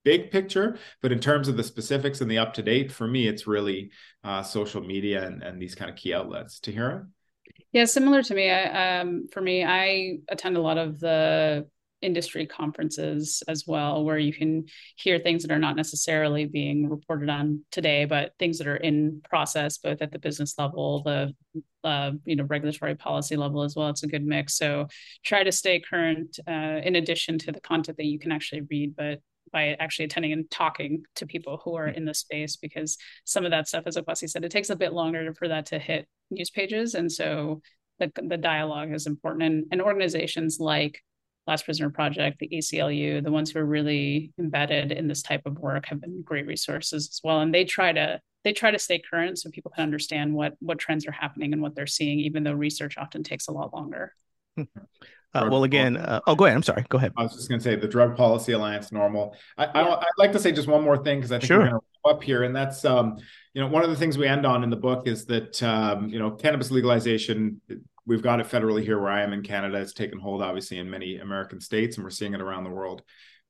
big 0.03 0.29
picture 0.29 0.77
but 1.01 1.11
in 1.11 1.19
terms 1.19 1.47
of 1.47 1.57
the 1.57 1.63
specifics 1.63 2.21
and 2.21 2.29
the 2.29 2.37
up 2.37 2.53
to 2.53 2.61
date 2.61 2.91
for 2.91 3.07
me 3.07 3.27
it's 3.27 3.47
really 3.47 3.89
uh, 4.23 4.43
social 4.43 4.79
media 4.79 5.25
and, 5.25 5.41
and 5.41 5.59
these 5.59 5.73
kind 5.73 5.89
of 5.89 5.97
key 5.97 6.13
outlets 6.13 6.59
Tahira 6.59 7.07
yeah, 7.75 7.83
similar 7.83 8.23
to 8.23 8.33
me. 8.33 8.49
I, 8.49 9.01
um, 9.01 9.27
for 9.33 9.41
me, 9.41 9.65
I 9.65 10.19
attend 10.29 10.55
a 10.55 10.61
lot 10.61 10.77
of 10.77 10.97
the 10.97 11.67
industry 12.01 12.45
conferences 12.45 13.43
as 13.49 13.65
well, 13.67 14.05
where 14.05 14.17
you 14.17 14.31
can 14.31 14.63
hear 14.95 15.19
things 15.19 15.41
that 15.41 15.51
are 15.51 15.59
not 15.59 15.75
necessarily 15.75 16.45
being 16.45 16.89
reported 16.89 17.27
on 17.27 17.65
today, 17.71 18.05
but 18.05 18.31
things 18.39 18.59
that 18.59 18.67
are 18.67 18.77
in 18.77 19.21
process, 19.29 19.77
both 19.77 20.01
at 20.01 20.13
the 20.13 20.19
business 20.19 20.57
level, 20.57 21.03
the 21.03 21.35
uh, 21.83 22.11
you 22.23 22.37
know 22.37 22.45
regulatory 22.45 22.95
policy 22.95 23.35
level 23.35 23.61
as 23.61 23.75
well. 23.75 23.89
It's 23.89 24.03
a 24.03 24.07
good 24.07 24.25
mix. 24.25 24.57
So 24.57 24.87
try 25.25 25.43
to 25.43 25.51
stay 25.51 25.81
current 25.81 26.39
uh, 26.47 26.79
in 26.81 26.95
addition 26.95 27.37
to 27.39 27.51
the 27.51 27.59
content 27.59 27.97
that 27.97 28.05
you 28.05 28.19
can 28.19 28.31
actually 28.31 28.61
read, 28.61 28.95
but 28.95 29.19
by 29.55 29.69
actually 29.79 30.03
attending 30.03 30.33
and 30.33 30.51
talking 30.51 31.05
to 31.15 31.25
people 31.25 31.61
who 31.63 31.75
are 31.75 31.87
hmm. 31.89 31.95
in 31.95 32.05
the 32.05 32.13
space 32.13 32.57
because 32.57 32.97
some 33.23 33.45
of 33.45 33.51
that 33.51 33.69
stuff, 33.69 33.85
as 33.87 33.95
Akwasi 33.95 34.29
said, 34.29 34.43
it 34.43 34.51
takes 34.51 34.69
a 34.69 34.75
bit 34.75 34.91
longer 34.91 35.33
for 35.33 35.47
that 35.47 35.67
to 35.67 35.79
hit 35.79 36.07
news 36.29 36.49
pages. 36.49 36.93
And 36.93 37.09
so 37.09 37.61
the, 37.97 38.11
the 38.15 38.35
dialogue 38.35 38.93
is 38.93 39.07
important. 39.07 39.43
And, 39.43 39.65
and 39.71 39.81
organizations 39.81 40.59
like 40.59 41.01
Last 41.47 41.63
Prisoner 41.63 41.89
Project, 41.89 42.39
the 42.39 42.49
ACLU, 42.49 43.23
the 43.23 43.31
ones 43.31 43.51
who 43.51 43.59
are 43.59 43.65
really 43.65 44.33
embedded 44.37 44.91
in 44.91 45.07
this 45.07 45.21
type 45.21 45.43
of 45.45 45.57
work 45.57 45.85
have 45.85 46.01
been 46.01 46.21
great 46.21 46.47
resources 46.47 47.07
as 47.07 47.21
well. 47.23 47.39
And 47.39 47.53
they 47.53 47.63
try 47.63 47.93
to 47.93 48.19
they 48.43 48.51
try 48.51 48.71
to 48.71 48.77
stay 48.77 48.99
current 48.99 49.39
so 49.39 49.49
people 49.49 49.71
can 49.73 49.83
understand 49.83 50.33
what 50.33 50.55
what 50.59 50.79
trends 50.79 51.07
are 51.07 51.11
happening 51.11 51.53
and 51.53 51.61
what 51.61 51.75
they're 51.75 51.87
seeing, 51.87 52.19
even 52.19 52.43
though 52.43 52.53
research 52.53 52.97
often 52.97 53.23
takes 53.23 53.47
a 53.47 53.51
lot 53.51 53.73
longer. 53.73 54.13
Hmm. 54.57 54.63
Uh, 55.35 55.49
well, 55.51 55.65
again, 55.65 55.97
uh, 55.97 56.21
oh, 56.27 56.35
go 56.35 56.45
ahead. 56.45 56.55
I'm 56.55 56.63
sorry. 56.63 56.85
Go 56.87 56.97
ahead. 56.97 57.11
I 57.17 57.23
was 57.23 57.33
just 57.33 57.49
going 57.49 57.59
to 57.59 57.63
say 57.63 57.75
the 57.75 57.87
Drug 57.87 58.15
Policy 58.15 58.53
Alliance 58.53 58.89
NORML. 58.89 59.33
I. 59.57 59.65
I, 59.65 59.89
would 59.89 59.99
like 60.17 60.31
to 60.31 60.39
say 60.39 60.53
just 60.53 60.69
one 60.69 60.81
more 60.81 60.97
thing 60.97 61.19
because 61.19 61.33
I 61.33 61.39
think 61.39 61.47
sure. 61.47 61.57
we're 61.57 61.69
going 61.69 61.81
to 61.81 61.85
wrap 62.05 62.15
up 62.15 62.23
here, 62.23 62.43
and 62.43 62.55
that's 62.55 62.85
um, 62.85 63.17
you 63.53 63.61
know 63.61 63.67
one 63.67 63.83
of 63.83 63.89
the 63.89 63.97
things 63.97 64.17
we 64.17 64.27
end 64.27 64.45
on 64.45 64.63
in 64.63 64.69
the 64.69 64.77
book 64.77 65.07
is 65.07 65.25
that 65.25 65.61
um, 65.61 66.07
you 66.07 66.19
know 66.19 66.31
cannabis 66.31 66.71
legalization. 66.71 67.59
We've 68.07 68.21
got 68.21 68.39
it 68.39 68.47
federally 68.47 68.83
here 68.83 68.99
where 68.99 69.11
I 69.11 69.23
am 69.23 69.33
in 69.33 69.41
Canada. 69.41 69.79
It's 69.79 69.91
taken 69.91 70.19
hold, 70.19 70.43
obviously, 70.43 70.77
in 70.77 70.89
many 70.89 71.17
American 71.17 71.59
states, 71.59 71.97
and 71.97 72.03
we're 72.03 72.11
seeing 72.11 72.33
it 72.33 72.41
around 72.41 72.63
the 72.63 72.69
world 72.69 73.01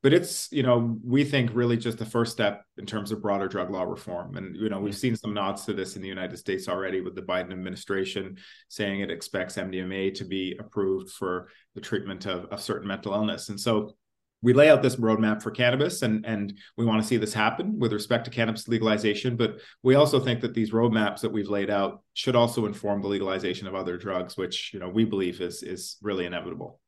but 0.06 0.13
it's 0.13 0.48
you 0.52 0.62
know 0.62 1.00
we 1.04 1.24
think 1.24 1.50
really 1.56 1.76
just 1.76 1.98
the 1.98 2.06
first 2.06 2.32
step 2.32 2.63
in 2.78 2.86
terms 2.86 3.12
of 3.12 3.24
broader 3.24 3.48
drug 3.48 3.72
law 3.72 3.82
reform. 3.82 4.38
And 4.38 4.56
you 4.56 4.70
know 4.70 4.80
we've 4.80 4.96
seen 4.96 5.15
some 5.15 5.34
nods 5.34 5.65
to 5.65 5.74
this 5.74 5.96
in 5.96 6.04
the 6.04 6.08
united 6.08 6.38
states 6.38 6.70
already 6.70 7.02
with 7.02 7.15
the 7.15 7.24
biden 7.24 7.52
administration 7.52 8.38
saying 8.70 9.00
it 9.00 9.10
expects 9.10 9.56
mdma 9.56 10.13
to 10.13 10.24
be 10.24 10.56
approved 10.60 11.10
for 11.10 11.48
the 11.74 11.82
treatment 11.82 12.28
of, 12.28 12.46
of 12.52 12.62
certain 12.62 12.88
mental 12.88 13.13
illness. 13.13 13.50
And 13.50 13.60
so 13.60 13.96
we 14.44 14.54
lay 14.54 14.70
out 14.70 14.84
this 14.84 14.98
roadmap 14.98 15.41
for 15.41 15.50
cannabis 15.50 16.04
and 16.04 16.24
and 16.24 16.56
we 16.78 16.86
want 16.86 17.02
to 17.02 17.08
see 17.08 17.18
this 17.18 17.34
happen 17.34 17.80
with 17.80 17.91
respect 17.91 18.26
to 18.26 18.30
cannabis 18.30 18.68
legalization. 18.68 19.36
But 19.36 19.60
we 19.82 19.96
also 19.96 20.20
think 20.20 20.39
that 20.41 20.54
these 20.54 20.70
roadmaps 20.70 21.22
that 21.22 21.32
we've 21.32 21.50
laid 21.50 21.72
out 21.72 22.04
should 22.13 22.36
also 22.36 22.68
inform 22.68 23.02
the 23.02 23.08
legalization 23.08 23.65
of 23.65 23.74
other 23.74 23.98
drugs 23.98 24.38
which 24.38 24.72
you 24.72 24.80
know 24.80 24.88
we 24.88 25.04
believe 25.04 25.41
is 25.41 25.63
is 25.63 25.98
really 26.04 26.28
inevitable 26.28 26.80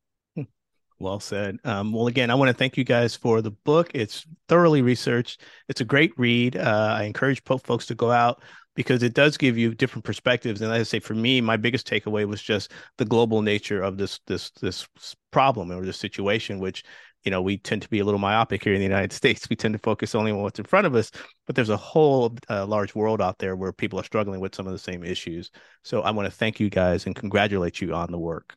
well 1.00 1.20
said. 1.20 1.58
Um, 1.64 1.92
well, 1.92 2.08
again, 2.08 2.30
I 2.30 2.36
want 2.36 2.50
to 2.50 2.54
thank 2.54 2.78
you 2.78 2.84
guys 2.84 3.16
for 3.16 3.42
the 3.42 3.52
book. 3.52 3.92
It's 3.94 4.26
thoroughly 4.48 4.82
researched. 4.82 5.42
It's 5.68 5.82
a 5.82 5.86
great 5.86 6.14
read. 6.18 6.58
Uh, 6.58 6.96
I 6.98 7.04
encourage 7.04 7.44
folks 7.44 7.86
to 7.88 7.96
go 7.96 8.12
out 8.12 8.42
because 8.78 9.02
it 9.02 9.16
does 9.16 9.38
give 9.38 9.58
you 9.58 9.74
different 9.74 10.06
perspectives. 10.06 10.62
And 10.62 10.72
as 10.72 10.82
I 10.82 10.84
say, 10.84 11.00
for 11.00 11.16
me, 11.16 11.42
my 11.42 11.58
biggest 11.58 11.88
takeaway 11.88 12.28
was 12.28 12.42
just 12.42 12.72
the 12.98 13.06
global 13.06 13.42
nature 13.42 13.82
of 13.82 13.98
this 13.98 14.20
this 14.28 14.52
this 14.62 14.88
problem 15.32 15.72
or 15.72 15.84
this 15.84 15.98
situation, 15.98 16.60
which 16.60 16.84
you 17.24 17.32
know 17.32 17.42
we 17.42 17.58
tend 17.58 17.82
to 17.82 17.90
be 17.90 18.00
a 18.00 18.06
little 18.06 18.20
myopic 18.20 18.64
here 18.64 18.74
in 18.74 18.80
the 18.80 18.86
United 18.86 19.12
States. 19.22 19.50
We 19.50 19.56
tend 19.56 19.74
to 19.74 19.80
focus 19.80 20.16
only 20.16 20.32
on 20.32 20.42
what's 20.44 20.60
in 20.60 20.66
front 20.66 20.88
of 20.88 20.96
us, 20.96 21.12
but 21.48 21.56
there's 21.56 21.70
a 21.70 21.78
whole 21.78 22.38
uh, 22.50 22.66
large 22.66 22.94
world 22.96 23.22
out 23.22 23.40
there 23.40 23.56
where 23.56 23.74
people 23.74 24.00
are 24.00 24.04
struggling 24.04 24.40
with 24.40 24.54
some 24.54 24.68
of 24.68 24.74
the 24.74 24.80
same 24.80 25.04
issues. 25.04 25.50
So 25.84 26.02
I 26.02 26.12
want 26.12 26.28
to 26.28 26.32
thank 26.32 26.60
you 26.60 26.70
guys 26.70 27.08
and 27.08 27.16
congratulate 27.16 27.82
you 27.82 27.94
on 27.96 28.12
the 28.12 28.20
work. 28.20 28.56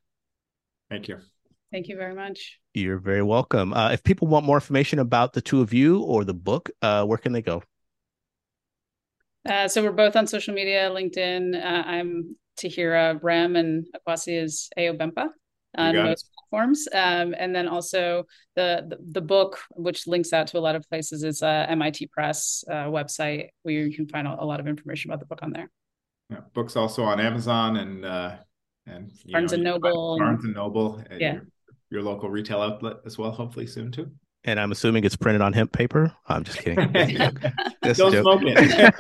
Thank 0.90 1.08
you. 1.08 1.18
Thank 1.72 1.86
you 1.86 1.96
very 1.96 2.14
much. 2.14 2.58
You're 2.74 2.98
very 2.98 3.22
welcome. 3.22 3.72
Uh, 3.72 3.90
if 3.92 4.02
people 4.02 4.26
want 4.26 4.44
more 4.44 4.56
information 4.56 4.98
about 4.98 5.32
the 5.32 5.40
two 5.40 5.60
of 5.60 5.72
you 5.72 6.00
or 6.02 6.24
the 6.24 6.34
book, 6.34 6.70
uh, 6.82 7.04
where 7.04 7.18
can 7.18 7.32
they 7.32 7.42
go? 7.42 7.62
Uh, 9.48 9.68
so 9.68 9.82
we're 9.82 9.92
both 9.92 10.16
on 10.16 10.26
social 10.26 10.52
media, 10.52 10.90
LinkedIn. 10.90 11.54
Uh, 11.54 11.82
I'm 11.86 12.36
Tahira 12.60 13.18
Rem 13.22 13.56
and 13.56 13.86
Akwasi 13.96 14.42
is 14.42 14.68
Ayo 14.76 15.00
on 15.78 15.94
most 15.94 16.24
it. 16.24 16.28
platforms. 16.50 16.88
Um, 16.92 17.34
and 17.38 17.54
then 17.54 17.68
also 17.68 18.24
the, 18.56 18.84
the, 18.88 18.98
the 19.12 19.20
book, 19.20 19.60
which 19.76 20.08
links 20.08 20.32
out 20.32 20.48
to 20.48 20.58
a 20.58 20.60
lot 20.60 20.74
of 20.74 20.84
places, 20.88 21.22
is 21.22 21.42
a 21.42 21.66
MIT 21.70 22.08
Press 22.08 22.64
uh, 22.68 22.86
website 22.86 23.48
where 23.62 23.74
you 23.74 23.94
can 23.94 24.08
find 24.08 24.26
a, 24.26 24.42
a, 24.42 24.44
lot 24.44 24.58
of 24.58 24.66
information 24.66 25.10
about 25.10 25.20
the 25.20 25.26
book 25.26 25.40
on 25.42 25.52
there. 25.52 25.70
Yeah, 26.28 26.40
books 26.52 26.74
also 26.74 27.04
on 27.04 27.20
Amazon 27.20 27.76
and 27.76 28.04
uh, 28.04 28.36
and 28.86 29.12
Barnes 29.30 29.52
know, 29.52 29.54
and 29.54 29.64
Noble. 29.64 30.18
Barnes 30.18 30.44
and 30.44 30.54
Noble. 30.54 31.02
Yeah 31.18 31.34
your 31.34 31.42
local 31.90 32.30
retail 32.30 32.60
outlet 32.60 32.96
as 33.04 33.18
well, 33.18 33.30
hopefully 33.32 33.66
soon 33.66 33.90
too. 33.90 34.10
And 34.44 34.58
I'm 34.58 34.72
assuming 34.72 35.04
it's 35.04 35.16
printed 35.16 35.42
on 35.42 35.52
hemp 35.52 35.72
paper. 35.72 36.14
I'm 36.26 36.44
just 36.44 36.58
kidding. 36.58 36.92
just 37.84 38.00
Don't 38.00 38.12
smoke 38.12 38.40
it. 38.42 38.94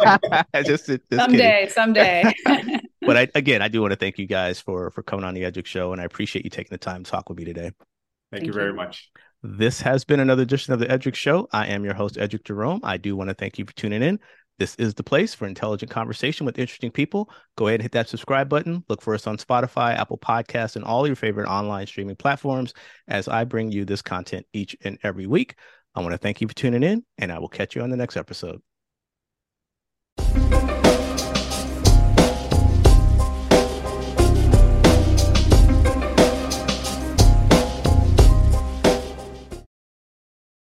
just, 0.66 0.86
just 0.86 1.02
someday, 1.10 1.60
kidding. 1.60 1.68
someday. 1.70 2.34
but 3.00 3.16
I, 3.16 3.28
again, 3.34 3.62
I 3.62 3.68
do 3.68 3.80
want 3.80 3.92
to 3.92 3.96
thank 3.96 4.18
you 4.18 4.26
guys 4.26 4.60
for 4.60 4.90
for 4.90 5.02
coming 5.02 5.24
on 5.24 5.32
the 5.34 5.42
Eddrick 5.42 5.66
Show, 5.66 5.92
and 5.92 6.00
I 6.00 6.04
appreciate 6.04 6.44
you 6.44 6.50
taking 6.50 6.70
the 6.72 6.78
time 6.78 7.04
to 7.04 7.10
talk 7.10 7.28
with 7.30 7.38
me 7.38 7.44
today. 7.44 7.70
Thank, 7.70 7.74
thank 8.32 8.46
you 8.46 8.52
very 8.52 8.74
much. 8.74 9.10
This 9.42 9.80
has 9.80 10.04
been 10.04 10.20
another 10.20 10.42
edition 10.42 10.74
of 10.74 10.80
the 10.80 10.86
Eddrick 10.86 11.14
Show. 11.14 11.48
I 11.52 11.68
am 11.68 11.84
your 11.84 11.94
host, 11.94 12.16
Eddrick 12.16 12.44
Jerome. 12.44 12.80
I 12.82 12.98
do 12.98 13.16
want 13.16 13.28
to 13.28 13.34
thank 13.34 13.58
you 13.58 13.64
for 13.64 13.72
tuning 13.72 14.02
in. 14.02 14.20
This 14.60 14.74
is 14.74 14.92
the 14.92 15.02
place 15.02 15.32
for 15.32 15.46
intelligent 15.46 15.90
conversation 15.90 16.44
with 16.44 16.58
interesting 16.58 16.90
people. 16.90 17.30
Go 17.56 17.68
ahead 17.68 17.80
and 17.80 17.82
hit 17.82 17.92
that 17.92 18.10
subscribe 18.10 18.50
button. 18.50 18.84
Look 18.90 19.00
for 19.00 19.14
us 19.14 19.26
on 19.26 19.38
Spotify, 19.38 19.96
Apple 19.96 20.18
Podcasts, 20.18 20.76
and 20.76 20.84
all 20.84 21.06
your 21.06 21.16
favorite 21.16 21.48
online 21.48 21.86
streaming 21.86 22.16
platforms 22.16 22.74
as 23.08 23.26
I 23.26 23.44
bring 23.44 23.72
you 23.72 23.86
this 23.86 24.02
content 24.02 24.44
each 24.52 24.76
and 24.82 24.98
every 25.02 25.26
week. 25.26 25.54
I 25.94 26.02
want 26.02 26.12
to 26.12 26.18
thank 26.18 26.42
you 26.42 26.46
for 26.46 26.54
tuning 26.54 26.82
in, 26.82 27.02
and 27.16 27.32
I 27.32 27.38
will 27.38 27.48
catch 27.48 27.74
you 27.74 27.80
on 27.80 27.88
the 27.88 27.96
next 27.96 28.18
episode. 28.18 28.60